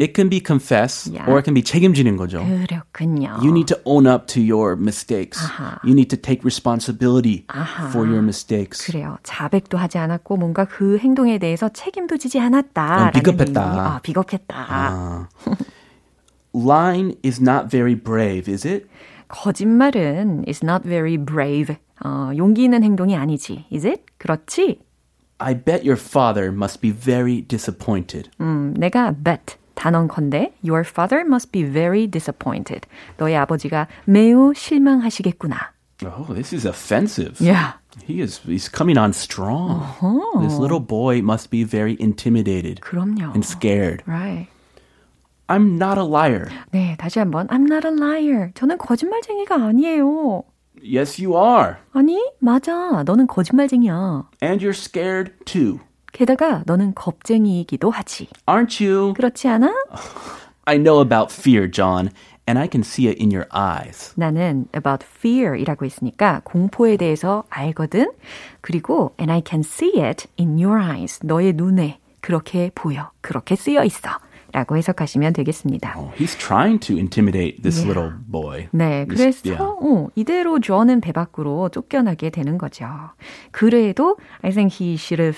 It 0.00 0.14
can 0.14 0.28
be 0.28 0.40
confess 0.44 1.06
Yeah. 1.10 1.26
or 1.30 1.38
it 1.38 1.44
can 1.44 1.54
be 1.54 1.62
책임지는 1.62 2.16
거죠. 2.16 2.44
그렇군요. 2.66 3.38
You 3.42 3.50
need 3.52 3.66
to 3.72 3.76
own 3.84 4.06
up 4.06 4.26
to 4.34 4.40
your 4.42 4.76
mistakes. 4.76 5.38
You 5.84 5.94
need 5.94 6.08
to 6.10 6.16
take 6.20 6.42
responsibility 6.44 6.80
for 7.91 8.05
your 8.07 8.21
mistakes. 8.21 8.85
그래요. 8.85 9.17
자백도 9.23 9.77
하지 9.77 9.97
않았고 9.97 10.37
뭔가 10.37 10.65
그 10.65 10.97
행동에 10.97 11.37
대해서 11.37 11.69
책임도 11.69 12.17
지지 12.17 12.39
않았다. 12.39 13.07
어, 13.07 13.11
비겁했다. 13.11 13.61
아, 13.61 13.99
비겁했다. 14.01 14.55
아. 14.69 15.29
Lying 16.55 17.17
is 17.23 17.41
not 17.41 17.69
very 17.69 17.95
brave, 17.95 18.51
is 18.51 18.65
it? 18.65 18.87
거짓말은 19.27 20.45
is 20.47 20.63
not 20.63 20.87
very 20.87 21.17
brave. 21.17 21.75
어, 22.03 22.31
용기 22.35 22.63
있는 22.63 22.83
행동이 22.83 23.15
아니지. 23.15 23.65
Is 23.73 23.85
it? 23.85 24.03
그렇지? 24.17 24.79
I 25.37 25.53
bet 25.53 25.85
your 25.85 25.99
father 25.99 26.47
must 26.51 26.79
be 26.79 26.91
very 26.91 27.41
disappointed. 27.41 28.29
음, 28.39 28.73
내가 28.77 29.11
bet 29.11 29.57
단언컨대 29.75 30.53
your 30.63 30.87
father 30.87 31.25
must 31.25 31.51
be 31.51 31.63
very 31.63 32.07
disappointed. 32.07 32.87
너의 33.17 33.35
아버지가 33.35 33.87
매우 34.05 34.53
실망하시겠구나. 34.53 35.74
Oh, 36.02 36.32
this 36.32 36.52
is 36.52 36.64
offensive. 36.64 37.40
Yeah. 37.40 37.72
He 38.06 38.20
is 38.22 38.40
he's 38.46 38.68
coming 38.70 38.96
on 38.96 39.12
strong. 39.12 39.84
This 40.40 40.56
little 40.56 40.80
boy 40.80 41.20
must 41.20 41.50
be 41.50 41.62
very 41.64 41.96
intimidated 42.00 42.80
그럼요. 42.80 43.34
and 43.34 43.44
scared. 43.44 44.02
Right. 44.06 44.48
I'm 45.48 45.76
not 45.76 45.98
a 45.98 46.04
liar. 46.04 46.48
네, 46.72 46.96
다시 46.96 47.18
한번 47.18 47.48
I'm 47.48 47.66
not 47.66 47.84
a 47.86 47.92
liar. 47.92 48.52
저는 48.54 48.78
거짓말쟁이가 48.78 49.56
아니에요. 49.56 50.44
Yes, 50.82 51.20
you 51.20 51.36
are. 51.36 51.76
아니, 51.92 52.18
맞아. 52.38 53.02
너는 53.04 53.26
거짓말쟁이야. 53.26 54.24
And 54.42 54.64
you're 54.64 54.70
scared 54.72 55.32
too. 55.44 55.80
게다가 56.12 56.62
너는 56.66 56.94
겁쟁이이기도 56.94 57.90
하지. 57.90 58.28
Aren't 58.46 58.80
you? 58.82 59.12
그렇지 59.14 59.48
않아? 59.48 59.74
I 60.64 60.78
know 60.78 61.00
about 61.00 61.32
fear, 61.32 61.68
John, 61.70 62.10
and 62.47 62.59
I 62.59 62.67
can 62.71 62.81
see 62.83 63.07
it 63.09 63.19
in 63.21 63.31
your 63.31 63.47
eyes. 63.53 64.13
나는 64.15 64.67
about 64.75 65.05
fear이라고 65.19 65.85
했으니까 65.85 66.41
공포에 66.43 66.97
대해서 66.97 67.43
알거든. 67.49 68.11
그리고 68.61 69.13
and 69.19 69.31
I 69.31 69.41
can 69.45 69.61
see 69.61 70.01
it 70.01 70.27
in 70.39 70.57
your 70.61 70.79
eyes. 70.81 71.19
너의 71.23 71.53
눈에 71.53 71.99
그렇게 72.21 72.71
보여. 72.75 73.11
그렇게 73.21 73.55
쓰여 73.55 73.83
있어. 73.83 74.09
라고 74.51 74.77
해석하시면 74.77 75.33
되겠습니다. 75.33 75.95
Oh, 75.97 76.13
he's 76.15 76.37
trying 76.39 76.79
to 76.79 76.95
intimidate 76.95 77.61
this 77.61 77.81
Yeah. 77.83 77.91
little 77.91 78.13
boy. 78.31 78.69
네, 78.71 79.05
This- 79.05 79.41
그래서 79.43 79.63
yeah. 79.65 79.79
어, 79.83 80.07
이대로 80.15 80.61
존은 80.61 81.01
배 81.01 81.11
밖으로 81.11 81.67
쫓겨나게 81.67 82.29
되는 82.29 82.57
거죠. 82.57 82.87
그래도 83.51 84.15
I 84.43 84.51
think 84.51 84.71
he 84.79 84.95
should 84.95 85.21
have 85.21 85.37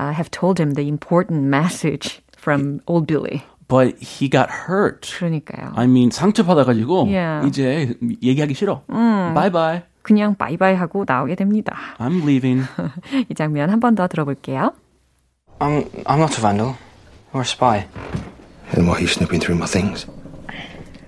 uh, 0.00 0.14
have 0.14 0.30
told 0.30 0.62
him 0.62 0.72
the 0.74 0.88
important 0.88 1.44
message 1.46 2.22
from 2.38 2.80
old 2.86 3.06
Billy. 3.06 3.42
But 3.67 4.01
he 4.01 4.29
got 4.29 4.49
hurt. 4.67 5.01
그러니까요. 5.19 5.73
I 5.75 5.85
mean 5.85 6.09
상처 6.11 6.43
받아가지고 6.43 7.05
Yeah. 7.07 7.47
이제 7.47 7.93
얘기하기 8.23 8.53
싫어. 8.55 8.81
Bye 8.87 9.51
bye. 9.51 9.81
그냥 10.01 10.33
바이바이 10.35 10.73
하고 10.75 11.03
나오게 11.07 11.35
됩니다. 11.35 11.75
I'm 11.99 12.23
leaving. 12.23 12.65
이 13.29 13.35
장면 13.35 13.69
한 13.69 13.79
번 13.79 13.93
더 13.95 14.07
들어볼게요. 14.07 14.73
I'm 15.59 15.85
I'm 16.05 16.17
not 16.17 16.33
a 16.37 16.41
vandal 16.41 16.75
or 17.33 17.41
a 17.41 17.45
spy. 17.45 17.85
Then 18.73 18.87
why 18.87 18.95
are 18.97 19.01
you 19.01 19.07
snooping 19.07 19.39
through 19.39 19.59
my 19.59 19.67
things? 19.67 20.07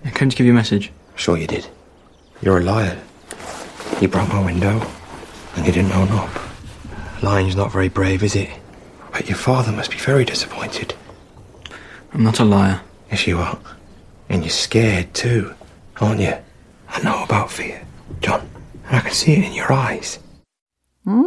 I 0.06 0.12
came 0.12 0.30
to 0.30 0.36
give 0.36 0.46
you 0.46 0.54
a 0.54 0.56
message. 0.56 0.92
Sure 1.16 1.38
you 1.38 1.48
did. 1.48 1.68
You're 2.42 2.58
a 2.60 2.64
liar. 2.64 2.98
You 4.02 4.08
broke 4.08 4.30
my 4.34 4.44
window, 4.44 4.82
and 5.56 5.66
you 5.66 5.72
didn't 5.72 5.94
own 5.94 6.10
up. 6.10 6.30
Lying's 7.22 7.56
not 7.56 7.72
very 7.72 7.88
brave, 7.90 8.24
is 8.24 8.36
it? 8.36 8.50
But 9.14 9.30
your 9.30 9.38
father 9.38 9.72
must 9.72 9.92
be 9.92 9.98
very 9.98 10.26
disappointed. 10.26 10.94
I'm 12.13 12.23
not 12.25 12.41
a 12.41 12.45
liar. 12.45 12.81
Yes, 13.11 13.27
you 13.27 13.39
are. 13.39 13.59
And 14.29 14.43
you're 14.43 14.51
scared 14.51 15.15
too, 15.15 15.55
aren't 16.01 16.21
you? 16.21 16.35
I 16.89 17.03
know 17.03 17.23
about 17.23 17.51
fear, 17.51 17.83
John. 18.21 18.49
And 18.87 18.97
I 18.97 19.01
can 19.01 19.13
see 19.13 19.33
it 19.35 19.45
in 19.45 19.53
your 19.53 19.73
eyes. 19.73 20.19
음, 21.07 21.25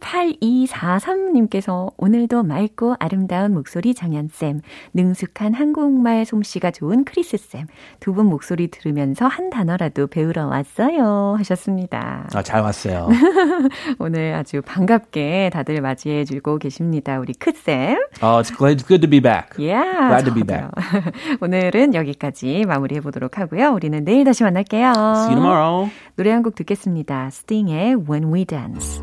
8243님께서 0.00 1.92
오늘도 1.96 2.42
맑고 2.42 2.96
아름다운 2.98 3.54
목소리 3.54 3.94
정연쌤, 3.94 4.60
능숙한 4.94 5.54
한국말 5.54 6.24
솜씨가 6.24 6.70
좋은 6.72 7.04
크리스쌤, 7.04 7.66
두 8.00 8.12
분 8.12 8.26
목소리 8.26 8.68
들으면서 8.68 9.26
한 9.28 9.50
단어라도 9.50 10.06
배우러 10.08 10.46
왔어요. 10.46 11.36
하셨습니다. 11.38 12.28
아, 12.34 12.42
잘 12.42 12.60
왔어요. 12.62 13.08
오늘 14.00 14.34
아주 14.34 14.62
반갑게 14.62 15.50
다들 15.52 15.80
맞이해 15.80 16.24
주고 16.24 16.58
계십니다. 16.58 17.18
우리 17.20 17.32
크쌤. 17.34 17.96
Oh, 18.22 18.40
it's 18.42 18.50
glad, 18.56 18.84
good 18.86 19.00
to 19.00 19.08
be 19.08 19.20
back. 19.20 19.50
Yeah, 19.58 20.08
Glad 20.08 20.24
to 20.24 20.34
be 20.34 20.42
저도요. 20.42 20.70
오늘은 21.40 21.94
여기까지 21.94 22.64
마무리해 22.66 23.00
보도록 23.00 23.38
하고요. 23.38 23.70
우리는 23.72 24.04
내일 24.04 24.24
다시 24.24 24.42
만날게요. 24.42 24.90
See 24.90 25.34
you 25.34 25.36
tomorrow. 25.36 25.90
노래 26.16 26.30
한 26.32 26.42
곡 26.42 26.54
듣겠습니다. 26.54 27.26
Sting의 27.28 27.96
When 28.08 28.32
We 28.32 28.44
Dance. 28.46 29.02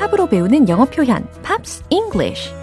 팝으로 0.00 0.26
배우는 0.26 0.66
영어 0.70 0.86
표현 0.86 1.28
Pops 1.42 1.82
English 1.90 2.54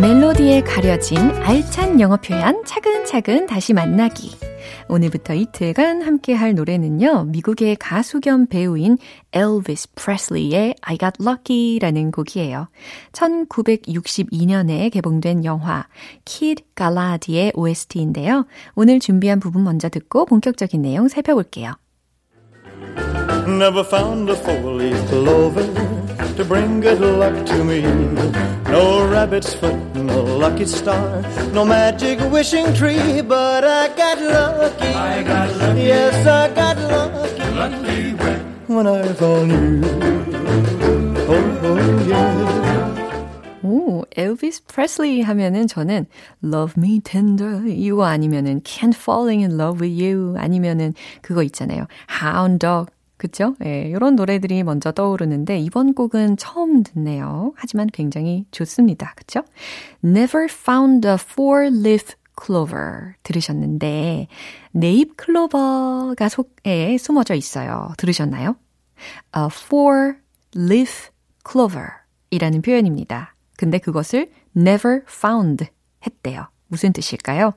멜로디에 0.00 0.62
가려진 0.62 1.18
알찬 1.42 2.00
영어 2.00 2.16
표현 2.16 2.64
차근차근 2.64 3.46
다시 3.46 3.74
만나기. 3.74 4.53
오늘부터 4.88 5.34
이틀간 5.34 6.02
함께 6.02 6.34
할 6.34 6.54
노래는요, 6.54 7.24
미국의 7.24 7.76
가수 7.76 8.20
겸 8.20 8.46
배우인 8.46 8.98
엘비스 9.32 9.88
프레슬리의 9.94 10.76
I 10.82 10.98
Got 10.98 11.14
Lucky라는 11.20 12.10
곡이에요. 12.10 12.68
1962년에 13.12 14.92
개봉된 14.92 15.44
영화 15.44 15.86
Kid 16.24 16.64
Galadi의 16.76 17.52
OST인데요. 17.54 18.46
오늘 18.74 19.00
준비한 19.00 19.40
부분 19.40 19.64
먼저 19.64 19.88
듣고 19.88 20.26
본격적인 20.26 20.82
내용 20.82 21.08
살펴볼게요. 21.08 21.72
Never 23.46 23.80
found 23.80 24.30
a 24.30 24.36
four-leaf 24.36 25.08
clover 25.08 25.66
to 26.35 26.45
bring 26.45 26.79
good 26.79 26.99
luck 27.01 27.45
to 27.45 27.63
me. 27.63 27.81
No 28.69 29.07
rabbit's 29.09 29.53
foot, 29.53 29.75
no 29.95 30.23
lucky 30.23 30.65
star, 30.65 31.21
no 31.53 31.65
magic 31.65 32.19
wishing 32.31 32.73
tree, 32.73 33.21
but 33.21 33.63
I 33.63 33.89
got 33.95 34.21
lucky. 34.21 34.87
I 34.87 35.23
got 35.23 35.55
lucky. 35.57 35.81
Yes, 35.81 36.25
I 36.27 36.53
got 36.53 36.77
lucky. 36.77 37.43
Lucky 37.55 38.13
when? 38.13 38.39
When 38.67 38.87
I 38.87 39.13
found 39.13 39.51
you. 39.51 39.81
Oh, 41.27 41.59
oh 41.63 42.07
yeah. 42.07 42.59
오, 43.61 44.05
엘비스 44.15 44.63
프레슬리 44.67 45.21
하면은 45.21 45.67
저는 45.67 46.05
Love 46.43 46.75
Me 46.77 47.01
Tender 47.01 47.67
이거 47.67 48.05
아니면은 48.05 48.61
Can't 48.61 48.95
Falling 48.95 49.43
in 49.43 49.59
Love 49.59 49.81
with 49.81 50.01
You 50.01 50.35
아니면은 50.37 50.93
그거 51.21 51.43
있잖아요. 51.43 51.85
Hound 52.21 52.59
Dog 52.59 52.91
그쵸? 53.16 53.54
예, 53.64 53.88
이런 53.88 54.16
노래들이 54.16 54.62
먼저 54.64 54.92
떠오르는데 54.92 55.58
이번 55.58 55.94
곡은 55.94 56.36
처음 56.36 56.82
듣네요. 56.82 57.52
하지만 57.56 57.86
굉장히 57.92 58.44
좋습니다. 58.50 59.14
그쵸? 59.16 59.42
Never 60.04 60.46
found 60.50 61.06
a 61.06 61.14
four-leaf 61.14 62.14
clover 62.36 63.14
들으셨는데 63.22 64.26
네잎 64.72 65.16
클로버가 65.16 66.28
속에 66.28 66.98
숨어져 66.98 67.34
있어요. 67.34 67.92
들으셨나요? 67.96 68.56
A 69.36 69.46
four-leaf 69.46 71.10
clover 71.48 71.86
이라는 72.30 72.62
표현입니다. 72.62 73.36
근데 73.56 73.78
그것을 73.78 74.28
never 74.56 75.02
found 75.08 75.66
했대요. 76.04 76.48
무슨 76.66 76.92
뜻일까요? 76.92 77.52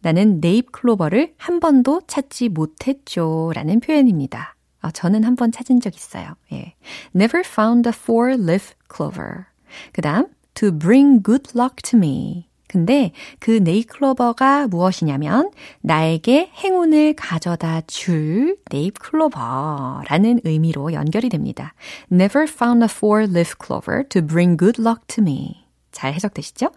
나는 0.00 0.40
네잎 0.40 0.72
클로버를 0.72 1.34
한 1.38 1.60
번도 1.60 2.02
찾지 2.06 2.50
못했죠. 2.50 3.52
라는 3.54 3.80
표현입니다. 3.80 4.56
아, 4.80 4.90
저는 4.90 5.24
한 5.24 5.36
번 5.36 5.52
찾은 5.52 5.80
적 5.80 5.94
있어요. 5.94 6.34
예. 6.52 6.74
Never 7.14 7.42
found 7.46 7.88
a 7.88 7.92
four-leaf 7.94 8.74
clover. 8.94 9.46
그 9.92 10.02
다음, 10.02 10.26
to 10.54 10.70
bring 10.76 11.22
good 11.22 11.52
luck 11.56 11.76
to 11.82 11.98
me. 11.98 12.48
근데 12.66 13.10
그 13.40 13.50
네잎 13.50 13.88
클로버가 13.88 14.68
무엇이냐면 14.68 15.50
나에게 15.80 16.52
행운을 16.54 17.14
가져다 17.14 17.80
줄 17.88 18.56
네잎 18.70 18.96
클로버라는 19.00 20.42
의미로 20.44 20.92
연결이 20.92 21.28
됩니다. 21.28 21.74
Never 22.12 22.48
found 22.48 22.84
a 22.84 22.88
four-leaf 22.88 23.54
clover 23.60 24.04
to 24.08 24.22
bring 24.24 24.56
good 24.56 24.80
luck 24.80 25.04
to 25.08 25.20
me. 25.20 25.66
잘 25.90 26.14
해석되시죠? 26.14 26.70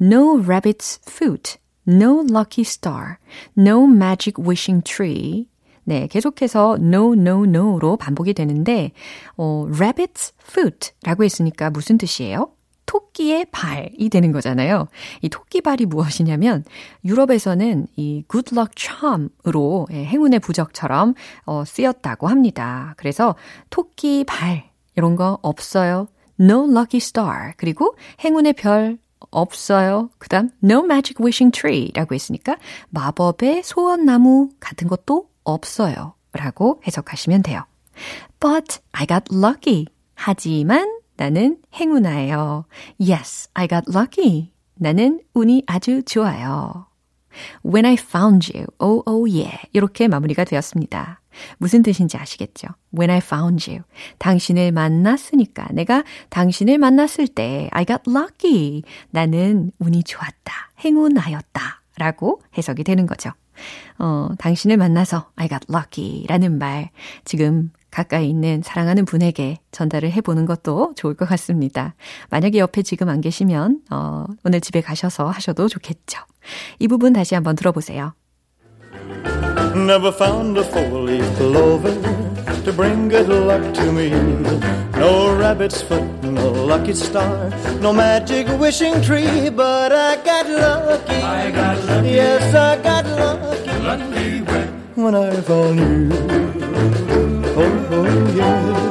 No 0.00 0.38
rabbit's 0.42 0.98
foot, 1.06 1.58
no 1.86 2.24
lucky 2.26 2.64
star, 2.64 3.18
no 3.58 3.84
magic 3.86 4.38
wishing 4.42 4.82
tree. 4.82 5.48
네, 5.88 6.08
계속해서 6.08 6.78
no, 6.80 7.14
no, 7.14 7.44
no로 7.44 7.96
반복이 7.96 8.34
되는데, 8.34 8.90
어, 9.36 9.66
rabbit's 9.70 10.34
foot라고 10.42 11.22
했으니까 11.22 11.70
무슨 11.70 11.96
뜻이에요? 11.96 12.50
토끼의 12.86 13.46
발이 13.52 14.08
되는 14.10 14.32
거잖아요. 14.32 14.88
이 15.22 15.28
토끼 15.28 15.60
발이 15.60 15.86
무엇이냐면 15.86 16.64
유럽에서는 17.04 17.86
이 17.96 18.24
good 18.30 18.54
luck 18.54 18.72
charm으로 18.76 19.86
예, 19.92 20.04
행운의 20.04 20.40
부적처럼 20.40 21.14
어, 21.44 21.64
쓰였다고 21.64 22.28
합니다. 22.28 22.94
그래서 22.96 23.34
토끼 23.70 24.24
발 24.24 24.70
이런 24.96 25.16
거 25.16 25.38
없어요. 25.42 26.08
No 26.38 26.64
lucky 26.64 26.98
star 26.98 27.52
그리고 27.56 27.96
행운의 28.24 28.52
별 28.54 28.98
없어요. 29.30 30.10
그 30.18 30.28
다음 30.28 30.50
no 30.62 30.84
magic 30.84 31.16
wishing 31.20 31.50
tree라고 31.50 32.14
했으니까 32.14 32.56
마법의 32.90 33.62
소원나무 33.64 34.50
같은 34.60 34.88
것도 34.88 35.28
없어요. 35.46 36.14
라고 36.32 36.82
해석하시면 36.86 37.42
돼요. 37.42 37.64
But 38.40 38.80
I 38.92 39.06
got 39.06 39.24
lucky. 39.32 39.86
하지만 40.14 41.00
나는 41.16 41.58
행운아예요. 41.74 42.66
Yes, 43.00 43.48
I 43.54 43.68
got 43.68 43.84
lucky. 43.88 44.52
나는 44.74 45.20
운이 45.32 45.62
아주 45.66 46.02
좋아요. 46.02 46.86
When 47.64 47.84
I 47.84 47.94
found 47.94 48.50
you, 48.54 48.66
oh, 48.78 49.02
oh, 49.06 49.30
yeah. 49.30 49.58
이렇게 49.72 50.08
마무리가 50.08 50.44
되었습니다. 50.44 51.20
무슨 51.58 51.82
뜻인지 51.82 52.16
아시겠죠? 52.16 52.68
When 52.96 53.10
I 53.10 53.18
found 53.18 53.70
you. 53.70 53.82
당신을 54.18 54.72
만났으니까. 54.72 55.68
내가 55.72 56.02
당신을 56.30 56.78
만났을 56.78 57.28
때, 57.28 57.68
I 57.72 57.84
got 57.84 58.02
lucky. 58.08 58.82
나는 59.10 59.70
운이 59.78 60.04
좋았다. 60.04 60.72
행운하였다. 60.84 61.82
라고 61.98 62.42
해석이 62.56 62.84
되는 62.84 63.06
거죠. 63.06 63.30
어, 63.98 64.28
당신을 64.38 64.76
만나서 64.76 65.30
I 65.36 65.48
got 65.48 65.66
lucky 65.70 66.24
라는 66.28 66.58
말 66.58 66.90
지금 67.24 67.70
가까이 67.90 68.28
있는 68.28 68.60
사랑하는 68.62 69.06
분에게 69.06 69.58
전달을 69.70 70.10
해보는 70.12 70.44
것도 70.44 70.92
좋을 70.96 71.14
것 71.14 71.26
같습니다. 71.28 71.94
만약에 72.28 72.58
옆에 72.58 72.82
지금 72.82 73.08
안 73.08 73.22
계시면, 73.22 73.80
어, 73.90 74.26
오늘 74.44 74.60
집에 74.60 74.82
가셔서 74.82 75.28
하셔도 75.28 75.66
좋겠죠. 75.66 76.20
이 76.78 76.88
부분 76.88 77.14
다시 77.14 77.34
한번 77.34 77.56
들어보세요. 77.56 78.12
Never 79.74 80.08
found 80.08 80.58
a 80.58 80.64
four-leaf 80.64 81.36
clover 81.36 81.94
to 82.64 82.72
bring 82.74 83.08
good 83.08 83.30
luck 83.30 83.72
to 83.74 83.92
me. 83.92 84.10
No 84.96 85.34
rabbit's 85.36 85.82
foot, 85.82 86.02
no 86.36 86.52
lucky 86.52 86.94
star, 86.94 87.50
no 87.80 87.92
magic 87.92 88.46
wishing 88.60 89.00
tree, 89.02 89.50
but 89.50 89.92
I 89.92 90.16
got 90.22 90.46
lucky. 90.48 91.16
I 91.16 91.50
got 91.50 91.84
lucky. 91.84 92.08
Yes, 92.08 92.54
I 92.54 92.76
got 92.82 93.04
lucky. 93.06 93.70
Lucky 93.82 94.42
when, 94.42 94.68
when 94.94 95.14
I 95.14 95.40
found 95.40 95.78
you. 95.80 96.12
Oh, 97.58 97.88
oh, 97.90 98.36
yeah. 98.36 98.86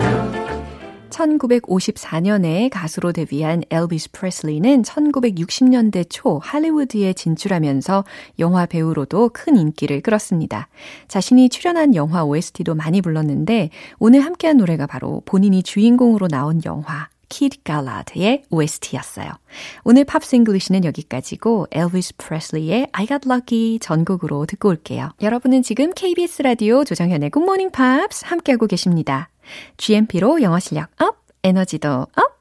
1954년에 1.16 2.70
가수로 2.70 3.14
데뷔한 3.14 3.64
엘비스 3.70 4.12
프레슬리는 4.12 4.82
1960년대 4.82 6.06
초 6.10 6.40
할리우드에 6.44 7.14
진출하면서 7.14 8.04
영화 8.40 8.66
배우로도 8.66 9.30
큰 9.34 9.56
인기를 9.56 10.02
끌었습니다. 10.02 10.68
자신이 11.08 11.50
출연한 11.50 11.96
영화 11.96 12.26
OST도 12.26 12.76
많이 12.76 13.02
불렀는데 13.02 13.70
오늘 13.98 14.22
함께한 14.26 14.58
노래가 14.58 14.88
바로 14.88 15.22
본인이 15.26 15.64
주인공으로 15.64 16.28
나온 16.28 16.62
영화 16.66 17.08
Kid 17.30 17.64
Galahad의 17.64 18.44
OST였어요. 18.50 19.30
오늘 19.84 20.06
Pops 20.06 20.36
English는 20.36 20.86
여기까지고 20.86 21.68
엘비스 21.72 22.16
프레슬리의 22.18 22.90
I 22.92 23.08
Got 23.08 23.28
Lucky 23.30 23.80
전곡으로 23.80 24.46
듣고 24.46 24.70
올게요. 24.70 25.12
여러분은 25.22 25.64
지금 25.64 25.92
KBS 25.94 26.42
라디오 26.42 26.84
조정현의 26.84 27.32
Good 27.32 27.44
Morning 27.44 27.72
Pops 27.72 28.26
함께하고 28.26 28.68
계십니다. 28.68 29.30
GMP로 29.78 30.42
영어 30.42 30.60
실력 30.60 30.90
up, 31.02 31.18
에너지도 31.44 32.08
up! 32.16 32.35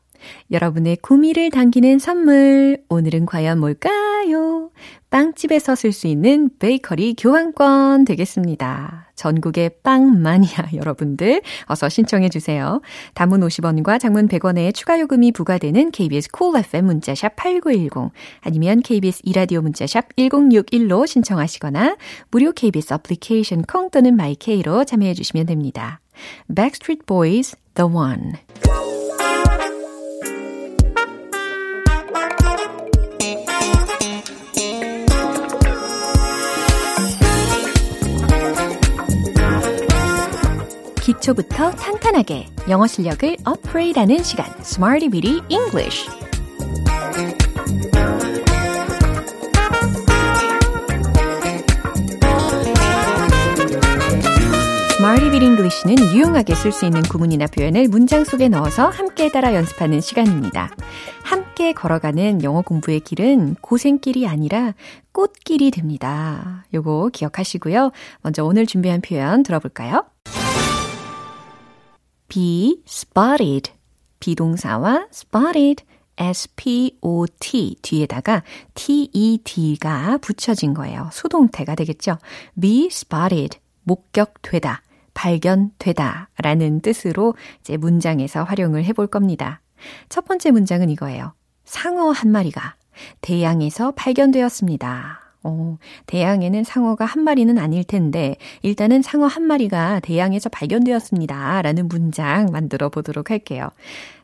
여러분의 0.50 0.96
구미를 0.96 1.50
당기는 1.50 1.98
선물. 1.98 2.82
오늘은 2.88 3.26
과연 3.26 3.60
뭘까요? 3.60 4.70
빵집에서 5.14 5.76
쓸 5.76 5.92
수 5.92 6.08
있는 6.08 6.50
베이커리 6.58 7.14
교환권 7.16 8.04
되겠습니다. 8.04 9.12
전국의 9.14 9.70
빵 9.84 10.20
마니아 10.20 10.70
여러분들 10.74 11.40
어서 11.66 11.88
신청해 11.88 12.30
주세요. 12.30 12.80
단문 13.14 13.40
50원과 13.40 14.00
장문 14.00 14.26
100원의 14.26 14.74
추가 14.74 14.98
요금이 14.98 15.30
부과되는 15.30 15.92
KBS 15.92 16.30
콜 16.32 16.48
cool 16.48 16.64
FM 16.64 16.86
문자샵 16.86 17.36
8910 17.36 18.10
아니면 18.40 18.82
KBS 18.82 19.20
이라디오 19.22 19.62
문자샵 19.62 20.16
1061로 20.16 21.06
신청하시거나 21.06 21.96
무료 22.32 22.50
KBS 22.50 22.94
애플리케이션 22.94 23.62
콩 23.62 23.90
또는 23.90 24.16
마이케이로 24.16 24.84
참여해 24.84 25.14
주시면 25.14 25.46
됩니다. 25.46 26.00
Backstreet 26.52 27.06
Boys 27.06 27.56
The 27.74 27.88
One 27.88 28.32
기초부터 41.24 41.70
탄탄하게 41.70 42.48
영어 42.68 42.86
실력을 42.86 43.36
업그레이드하는 43.44 44.22
시간 44.22 44.46
Smarty 44.60 45.08
Bitty 45.08 45.40
English 45.48 46.06
Bit 55.30 55.44
English는 55.44 56.14
유용하게 56.14 56.54
쓸 56.54 56.72
수 56.72 56.84
있는 56.84 57.00
구문이나 57.02 57.46
표현을 57.46 57.88
문장 57.88 58.24
속에 58.24 58.48
넣어서 58.48 58.88
함께 58.88 59.30
따라 59.30 59.54
연습하는 59.54 60.02
시간입니다. 60.02 60.70
함께 61.22 61.72
걸어가는 61.72 62.42
영어 62.42 62.60
공부의 62.60 63.00
길은 63.00 63.56
고생길이 63.62 64.28
아니라 64.28 64.74
꽃길이 65.12 65.70
됩니다. 65.70 66.66
요거 66.74 67.10
기억하시고요. 67.14 67.92
먼저 68.20 68.44
오늘 68.44 68.66
준비한 68.66 69.00
표현 69.00 69.42
들어볼까요? 69.42 70.04
Be 72.34 72.82
spotted. 72.88 73.70
비동사와 74.18 75.06
spotted. 75.12 75.84
S-P-O-T 76.16 77.76
뒤에다가 77.80 78.42
T-E-D가 78.74 80.18
붙여진 80.18 80.74
거예요. 80.74 81.08
수동태가 81.12 81.76
되겠죠. 81.76 82.18
be 82.60 82.86
spotted. 82.86 83.58
목격되다. 83.84 84.82
발견되다 85.14 86.30
라는 86.38 86.80
뜻으로 86.80 87.34
이제 87.60 87.76
문장에서 87.76 88.42
활용을 88.42 88.84
해볼 88.84 89.06
겁니다. 89.06 89.60
첫 90.08 90.24
번째 90.24 90.50
문장은 90.50 90.90
이거예요. 90.90 91.34
상어 91.64 92.10
한 92.10 92.32
마리가 92.32 92.74
대양에서 93.20 93.92
발견되었습니다. 93.92 95.23
어, 95.44 95.78
대양에는 96.06 96.64
상어가 96.64 97.04
한 97.04 97.22
마리는 97.22 97.56
아닐 97.58 97.84
텐데, 97.84 98.36
일단은 98.62 99.02
상어 99.02 99.26
한 99.26 99.44
마리가 99.44 100.00
대양에서 100.00 100.48
발견되었습니다. 100.48 101.62
라는 101.62 101.88
문장 101.88 102.46
만들어 102.50 102.88
보도록 102.88 103.30
할게요. 103.30 103.68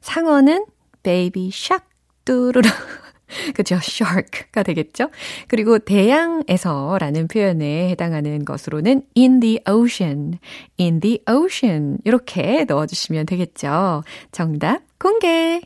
상어는 0.00 0.64
baby 1.02 1.48
shark 1.48 1.87
뚜루루 2.24 2.68
그죠? 3.54 3.76
shark가 3.76 4.62
되겠죠? 4.62 5.11
그리고 5.46 5.78
대양에서라는 5.78 7.28
표현에 7.28 7.90
해당하는 7.90 8.44
것으로는 8.44 9.02
in 9.16 9.40
the 9.40 9.61
ocean, 9.68 10.38
in 10.78 11.00
the 11.00 11.22
ocean 11.30 11.98
이렇게 12.04 12.64
넣어주시면 12.64 13.26
되겠죠? 13.26 14.02
정답 14.33 14.83
공개! 14.98 15.61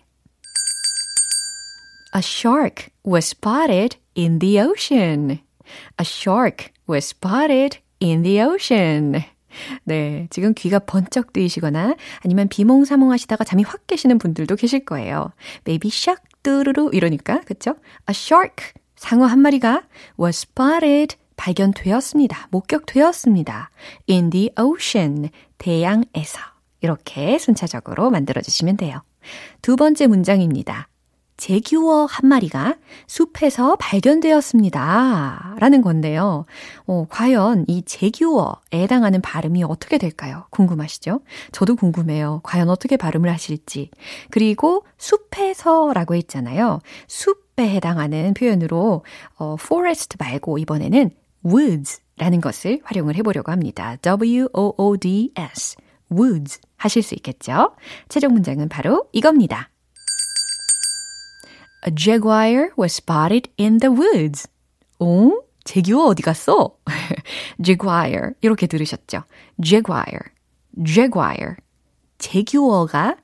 A 2.14 2.20
shark 2.20 2.90
was 3.04 3.26
spotted 3.26 3.96
in 4.16 4.38
the 4.38 4.60
ocean. 4.60 5.40
A 5.98 6.04
shark 6.04 6.72
was 6.88 7.06
spotted 7.06 7.78
in 8.00 8.22
the 8.22 8.40
ocean. 8.42 9.24
네, 9.84 10.26
지금 10.30 10.52
귀가 10.54 10.78
번쩍 10.78 11.32
뜨이시거나 11.32 11.94
아니면 12.24 12.48
비몽사몽 12.48 13.12
하시다가 13.12 13.44
잠이 13.44 13.62
확 13.62 13.86
깨시는 13.86 14.18
분들도 14.18 14.56
계실 14.56 14.84
거예요. 14.84 15.32
Baby 15.64 15.90
shark 15.92 16.22
뚜루루 16.42 16.90
이러니까 16.92 17.40
그쵸? 17.40 17.76
A 18.08 18.10
shark 18.10 18.72
상어 18.96 19.26
한 19.26 19.38
마리가 19.40 19.84
was 20.20 20.46
spotted 20.48 21.16
발견되었습니다. 21.36 22.48
목격되었습니다. 22.50 23.70
in 24.08 24.30
the 24.30 24.50
ocean 24.58 25.30
대양에서 25.58 26.38
이렇게 26.80 27.38
순차적으로 27.38 28.10
만들어 28.10 28.40
주시면 28.40 28.76
돼요. 28.76 29.02
두 29.62 29.76
번째 29.76 30.06
문장입니다. 30.06 30.88
제규어 31.36 32.06
한 32.06 32.28
마리가 32.28 32.76
숲에서 33.06 33.76
발견되었습니다. 33.76 35.56
라는 35.58 35.82
건데요. 35.82 36.46
어, 36.86 37.06
과연 37.08 37.64
이 37.68 37.82
제규어에 37.82 38.54
해당하는 38.74 39.20
발음이 39.20 39.64
어떻게 39.64 39.98
될까요? 39.98 40.46
궁금하시죠? 40.50 41.20
저도 41.52 41.76
궁금해요. 41.76 42.40
과연 42.44 42.68
어떻게 42.68 42.96
발음을 42.96 43.30
하실지. 43.30 43.90
그리고 44.30 44.84
숲에서 44.96 45.92
라고 45.92 46.14
했잖아요. 46.14 46.80
숲에 47.08 47.68
해당하는 47.68 48.34
표현으로 48.34 49.04
어, 49.38 49.56
forest 49.60 50.16
말고 50.18 50.58
이번에는 50.58 51.10
woods 51.44 52.00
라는 52.16 52.40
것을 52.40 52.80
활용을 52.84 53.16
해보려고 53.16 53.50
합니다. 53.50 53.96
W-O-O-D-S. 54.02 55.76
woods 56.12 56.60
하실 56.76 57.02
수 57.02 57.14
있겠죠? 57.16 57.74
최종 58.08 58.34
문장은 58.34 58.68
바로 58.68 59.08
이겁니다. 59.12 59.70
A 61.86 61.90
jaguar 61.90 62.70
was 62.78 62.94
spotted 62.94 63.50
in 63.58 63.78
the 63.78 63.92
woods. 63.92 64.48
어? 64.98 65.30
제규어 65.64 66.06
어디 66.06 66.22
갔어? 66.22 66.76
jaguar 67.62 68.32
이렇게 68.40 68.66
들으셨죠? 68.66 69.24
jaguar, 69.62 70.32
jaguar. 70.82 71.56
제규어가 72.18 73.16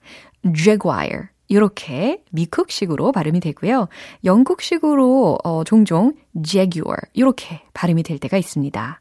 jaguar 0.55 1.29
이렇게 1.49 2.23
미국식으로 2.31 3.13
발음이 3.13 3.41
되고요. 3.41 3.89
영국식으로 4.25 5.39
어, 5.43 5.65
종종 5.65 6.13
jaguar 6.45 6.99
이렇게 7.15 7.63
발음이 7.73 8.03
될 8.03 8.19
때가 8.19 8.37
있습니다. 8.37 9.01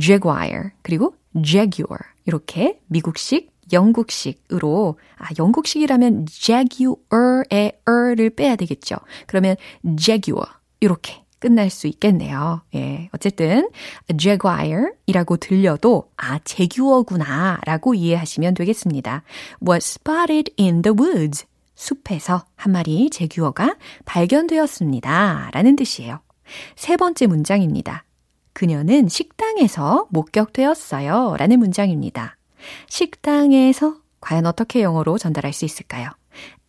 jaguar 0.00 0.72
그리고 0.82 1.14
jaguar 1.44 2.00
이렇게 2.24 2.80
미국식 2.88 3.55
영국식으로, 3.72 4.98
아, 5.18 5.26
영국식이라면 5.38 6.26
jaguar의 6.30 7.80
er를 7.86 8.30
빼야 8.30 8.56
되겠죠. 8.56 8.96
그러면 9.26 9.56
jaguar, 9.98 10.46
이렇게 10.80 11.24
끝날 11.38 11.70
수 11.70 11.86
있겠네요. 11.86 12.62
예. 12.74 13.08
어쨌든, 13.12 13.68
jaguar 14.18 14.92
이라고 15.06 15.36
들려도, 15.36 16.10
아, 16.16 16.38
제규어구나, 16.40 17.60
라고 17.64 17.94
이해하시면 17.94 18.54
되겠습니다. 18.54 19.22
was 19.66 19.98
spotted 19.98 20.52
in 20.58 20.82
the 20.82 20.94
woods. 20.98 21.46
숲에서 21.74 22.44
한 22.56 22.72
마리 22.72 23.10
제규어가 23.10 23.76
발견되었습니다. 24.06 25.50
라는 25.52 25.76
뜻이에요. 25.76 26.20
세 26.74 26.96
번째 26.96 27.26
문장입니다. 27.26 28.04
그녀는 28.54 29.08
식당에서 29.08 30.06
목격되었어요. 30.10 31.36
라는 31.38 31.58
문장입니다. 31.58 32.38
식당에서 32.88 33.96
과연 34.20 34.46
어떻게 34.46 34.82
영어로 34.82 35.18
전달할 35.18 35.52
수 35.52 35.64
있을까요? 35.64 36.10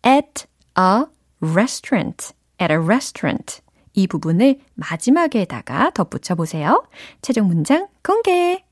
At 0.04 0.46
a 0.78 1.04
restaurant. 1.40 2.32
At 2.60 2.72
a 2.72 2.78
restaurant. 2.78 3.60
이 3.94 4.06
부분을 4.06 4.60
마지막에다가 4.74 5.90
덧붙여 5.90 6.34
보세요. 6.34 6.84
최종 7.20 7.48
문장 7.48 7.88
공개. 8.02 8.64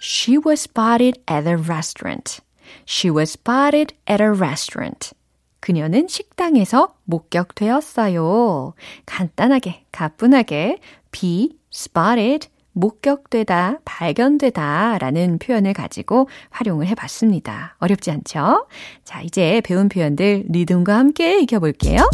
She 0.00 0.36
was 0.36 0.62
spotted 0.62 1.20
at 1.30 1.48
a 1.48 1.54
restaurant. 1.54 2.40
She 2.86 3.10
was 3.10 3.30
spotted 3.32 3.94
at 4.08 4.22
a 4.22 4.30
restaurant. 4.30 5.12
그녀는 5.60 6.08
식당에서 6.08 6.94
목격되었어요. 7.04 8.74
간단하게, 9.06 9.84
가뿐하게 9.92 10.78
be 11.12 11.56
spotted 11.72 12.48
목격되다, 12.72 13.78
발견되다 13.84 14.98
라는 14.98 15.38
표현을 15.38 15.72
가지고 15.72 16.28
활용을 16.50 16.86
해 16.86 16.94
봤습니다. 16.94 17.76
어렵지 17.78 18.10
않죠? 18.10 18.66
자, 19.04 19.20
이제 19.22 19.60
배운 19.64 19.88
표현들 19.88 20.44
리듬과 20.48 20.96
함께 20.96 21.40
익혀볼게요. 21.40 22.08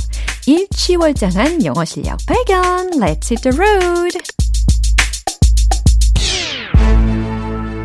일치월장한 0.47 1.65
영어 1.65 1.85
실력 1.85 2.19
발견! 2.27 2.91
Let's 2.91 3.31
hit 3.31 3.43
the 3.43 3.57
road! 3.57 4.19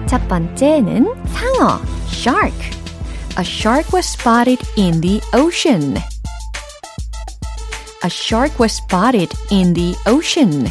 첫 0.08 0.28
번째는 0.28 1.12
상어, 1.34 1.82
shark. 2.08 2.54
A 3.38 3.42
shark 3.42 3.92
was 3.92 4.08
spotted 4.08 4.62
in 4.78 5.02
the 5.02 5.20
ocean. 5.34 5.98
A 8.04 8.10
shark 8.10 8.60
was 8.60 8.78
spotted 8.78 9.32
in 9.50 9.74
the 9.74 9.96
ocean. 10.06 10.70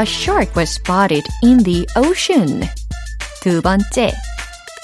A 0.00 0.06
shark 0.06 0.54
was 0.54 0.70
spotted 0.70 1.24
in 1.42 1.58
the 1.64 1.84
ocean. 1.96 2.62
두 3.42 3.60
번째, 3.60 4.12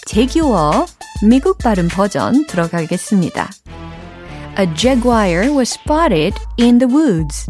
제규어 0.08 0.86
미국 1.22 1.58
발음 1.58 1.86
버전 1.86 2.44
들어가겠습니다. 2.48 3.48
A 4.58 4.66
jaguar 4.74 5.52
was 5.52 5.70
spotted 5.70 6.34
in 6.58 6.78
the 6.78 6.92
woods. 6.92 7.46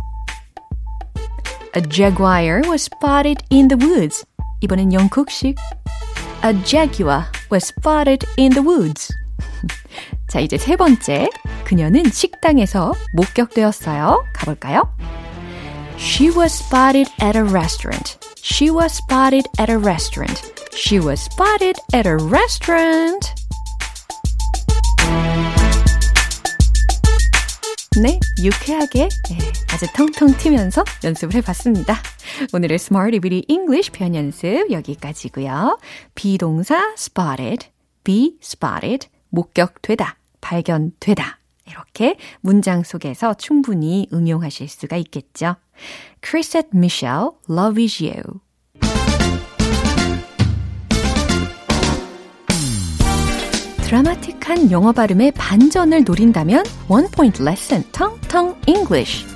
A 1.74 1.80
jaguar 1.88 2.60
was 2.68 2.84
spotted 2.84 3.42
in 3.50 3.68
the 3.68 3.78
woods. 3.82 4.26
이번엔 4.60 4.92
영국식. 4.92 5.56
A 6.44 6.52
jaguar 6.64 7.24
was 7.50 7.72
spotted 7.78 8.26
in 8.38 8.52
the 8.52 8.62
woods. 8.62 9.10
자, 10.28 10.38
이제 10.40 10.58
세 10.58 10.76
번째. 10.76 11.30
그녀는 11.64 12.04
식당에서 12.12 12.92
목격되었어요. 13.14 14.22
가볼까요? 14.34 14.82
She 15.96 16.30
was 16.30 16.52
spotted 16.52 17.08
at 17.20 17.36
a 17.36 17.44
restaurant. 17.44 18.18
She 18.42 18.70
was 18.70 18.92
spotted 18.92 19.46
at 19.58 19.70
a 19.70 19.78
restaurant. 19.78 20.52
She 20.72 20.98
was 20.98 21.20
spotted 21.20 21.76
at 21.92 22.06
a 22.06 22.16
restaurant. 22.16 23.32
네, 28.02 28.18
유쾌하게 28.42 29.08
네, 29.30 29.38
아주 29.72 29.86
텅텅 29.94 30.36
튀면서 30.36 30.84
연습을 31.04 31.36
해봤습니다. 31.36 31.96
오늘의 32.52 32.74
Smart 32.74 33.20
Beauty 33.20 33.44
English 33.48 33.92
표현 33.92 34.16
연습 34.16 34.70
여기까지고요. 34.70 35.78
비동사 36.16 36.92
spotted, 36.98 37.68
be 38.02 38.36
spotted, 38.42 39.08
목격되다, 39.30 40.16
발견되다. 40.40 41.38
이렇게 41.66 42.16
문장 42.40 42.82
속에서 42.82 43.34
충분히 43.34 44.08
응용하실 44.12 44.68
수가 44.68 44.96
있겠죠. 44.96 45.56
Chrisette 46.22 46.70
Michelle, 46.74 47.30
Love 47.48 47.82
is 47.82 48.02
You. 48.02 48.40
드라마틱한 53.84 54.70
영어 54.70 54.92
발음의 54.92 55.32
반전을 55.32 56.04
노린다면 56.04 56.64
One 56.88 57.08
Point 57.12 57.42
Lesson, 57.42 57.84
텅텅 57.92 58.56
English. 58.66 59.26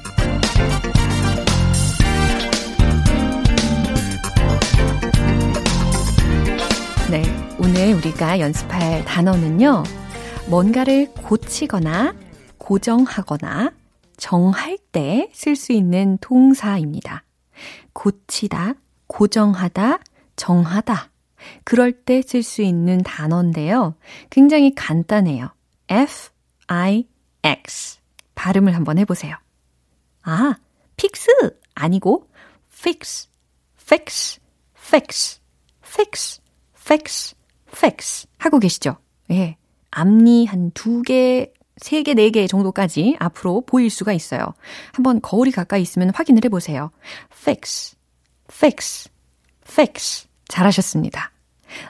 네, 7.11 7.23
오늘 7.59 7.95
우리가 7.95 8.41
연습할 8.41 9.05
단어는요. 9.05 9.85
뭔가를 10.49 11.13
고치거나 11.13 12.15
고정하거나 12.57 13.71
정할 14.17 14.79
때 14.93 15.29
쓸 15.33 15.55
수 15.57 15.73
있는 15.73 16.17
동사입니다. 16.21 17.25
고치다, 17.93 18.75
고정하다, 19.07 19.99
정하다. 20.37 21.11
그럴 21.65 21.93
때 21.93 22.21
쓸 22.23 22.43
수 22.43 22.63
있는 22.63 22.99
단어인데요. 23.03 23.95
굉장히 24.31 24.75
간단해요. 24.75 25.51
F, 25.89 26.31
I, 26.67 27.07
X. 27.45 27.99
발음을 28.35 28.75
한번 28.75 28.99
해보세요. 28.99 29.37
아, 30.23 30.55
픽스 30.97 31.59
아니고 31.75 32.29
fix, 32.73 33.29
fix, 33.81 34.41
fix, 34.77 35.41
fix, 35.85 36.41
fix, 36.75 37.35
fix 37.69 38.27
하고 38.39 38.59
계시죠? 38.59 38.97
예. 39.31 39.58
앞니 39.91 40.47
한 40.47 40.71
두 40.73 41.03
개, 41.03 41.53
세 41.77 42.03
개, 42.03 42.15
네 42.15 42.31
개 42.31 42.47
정도까지 42.47 43.17
앞으로 43.19 43.63
보일 43.63 43.91
수가 43.91 44.13
있어요. 44.13 44.55
한번 44.93 45.21
거울이 45.21 45.51
가까이 45.51 45.83
있으면 45.83 46.11
확인을 46.15 46.45
해보세요. 46.45 46.91
fix, 47.33 47.97
fix, 48.51 49.09
fix. 49.67 50.27
잘하셨습니다. 50.49 51.31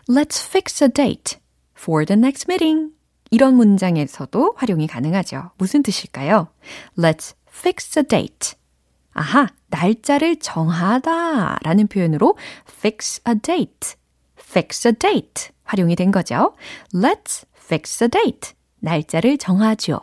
Let's 0.09 0.45
fix 0.45 0.83
a 0.85 0.91
date 0.91 1.39
for 1.79 2.05
the 2.05 2.19
next 2.19 2.47
meeting. 2.49 2.93
이런 3.31 3.55
문장에서도 3.55 4.55
활용이 4.57 4.87
가능하죠. 4.87 5.51
무슨 5.59 5.83
뜻일까요? 5.83 6.49
Let's 6.97 7.35
fix 7.49 7.99
a 7.99 8.05
date. 8.05 8.57
아하, 9.13 9.49
날짜를 9.69 10.37
정하다 10.37 11.59
라는 11.63 11.89
표현으로 11.89 12.37
fix 12.71 13.21
a 13.29 13.35
date, 13.35 13.97
fix 14.39 14.87
a 14.89 14.93
date 14.95 15.51
활용이 15.65 15.97
된 15.97 16.11
거죠. 16.11 16.55
Let's 16.95 17.45
fix 17.69 18.03
a 18.03 18.09
date. 18.09 18.55
날짜를 18.81 19.37
정하죠. 19.37 20.01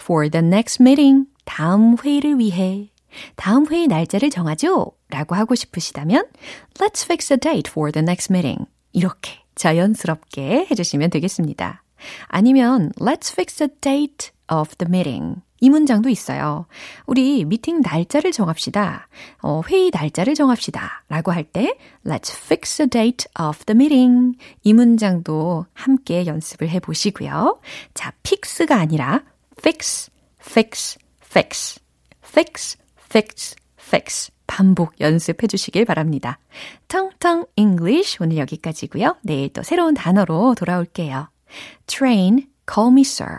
For 0.00 0.28
the 0.28 0.44
next 0.44 0.82
meeting. 0.82 1.26
다음 1.44 1.96
회의를 2.02 2.38
위해. 2.38 2.90
다음 3.36 3.66
회의 3.70 3.86
날짜를 3.86 4.30
정하죠. 4.30 4.92
라고 5.10 5.36
하고 5.36 5.54
싶으시다면 5.54 6.26
Let's 6.74 7.04
fix 7.04 7.32
a 7.32 7.38
date 7.38 7.70
for 7.70 7.92
the 7.92 8.02
next 8.02 8.32
meeting. 8.32 8.66
이렇게 8.92 9.38
자연스럽게 9.54 10.66
해주시면 10.70 11.10
되겠습니다. 11.10 11.84
아니면 12.26 12.90
Let's 12.98 13.32
fix 13.32 13.62
a 13.62 13.68
date 13.80 14.32
of 14.52 14.74
the 14.76 14.88
meeting. 14.90 15.45
이 15.60 15.70
문장도 15.70 16.08
있어요. 16.08 16.66
우리 17.06 17.44
미팅 17.44 17.80
날짜를 17.80 18.32
정합시다. 18.32 19.08
어, 19.42 19.62
회의 19.68 19.90
날짜를 19.92 20.34
정합시다. 20.34 21.04
라고 21.08 21.32
할 21.32 21.44
때, 21.44 21.76
let's 22.04 22.34
fix 22.34 22.82
a 22.82 22.88
date 22.88 23.26
of 23.40 23.64
the 23.64 23.76
meeting. 23.76 24.36
이 24.62 24.72
문장도 24.72 25.66
함께 25.72 26.26
연습을 26.26 26.68
해 26.68 26.80
보시고요. 26.80 27.60
자, 27.94 28.12
fix가 28.24 28.76
아니라 28.76 29.22
fix, 29.58 30.10
fix, 30.40 30.98
fix, 31.22 31.80
fix, 32.22 32.76
fix, 33.10 33.56
fix. 33.80 34.30
반복 34.46 35.00
연습해 35.00 35.48
주시길 35.48 35.84
바랍니다. 35.84 36.38
텅텅 36.86 37.46
English 37.56 38.18
오늘 38.20 38.36
여기까지고요. 38.38 39.16
내일 39.22 39.52
또 39.52 39.62
새로운 39.64 39.94
단어로 39.94 40.54
돌아올게요. 40.54 41.28
Train, 41.86 42.46
call 42.72 42.92
me 42.92 43.00
sir. 43.00 43.38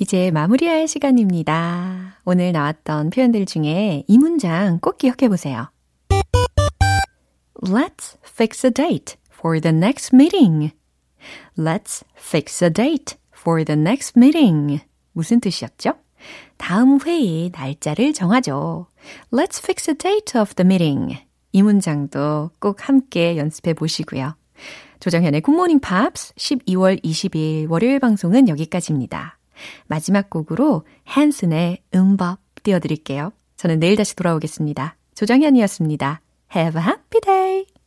이제 0.00 0.30
마무리할 0.30 0.88
시간입니다. 0.88 2.16
오늘 2.24 2.52
나왔던 2.52 3.10
표현들 3.10 3.44
중에 3.44 4.02
이 4.08 4.16
문장 4.16 4.78
꼭 4.80 4.96
기억해 4.96 5.28
보세요. 5.28 5.70
Let's 7.62 8.16
fix 8.26 8.64
a 8.64 8.72
date 8.72 9.16
for 9.30 9.60
the 9.60 9.76
next 9.76 10.16
meeting. 10.16 10.72
Let's 11.58 12.02
fix 12.16 12.64
a 12.64 12.70
date 12.72 13.18
for 13.38 13.62
the 13.62 13.78
next 13.78 14.18
meeting. 14.18 14.80
무슨 15.12 15.38
뜻이었죠? 15.38 15.92
다음 16.56 16.98
회의 17.04 17.50
날짜를 17.52 18.14
정하죠. 18.14 18.86
Let's 19.30 19.62
fix 19.62 19.90
a 19.90 19.94
date 19.94 20.40
of 20.40 20.54
the 20.54 20.64
meeting. 20.64 21.18
이 21.52 21.62
문장도 21.62 22.52
꼭 22.58 22.88
함께 22.88 23.36
연습해 23.36 23.74
보시고요. 23.74 24.34
조정현의 25.00 25.42
굿모닝 25.42 25.80
팝스 25.80 26.32
12월 26.36 27.04
22일 27.04 27.70
월요일 27.70 27.98
방송은 27.98 28.48
여기까지입니다. 28.48 29.39
마지막 29.86 30.30
곡으로 30.30 30.84
한슨의 31.04 31.82
음법 31.94 32.38
띄워드릴게요. 32.62 33.32
저는 33.56 33.78
내일 33.78 33.96
다시 33.96 34.16
돌아오겠습니다. 34.16 34.96
조정현이었습니다. 35.14 36.20
Have 36.54 36.80
a 36.80 36.86
happy 36.86 37.20
day! 37.22 37.79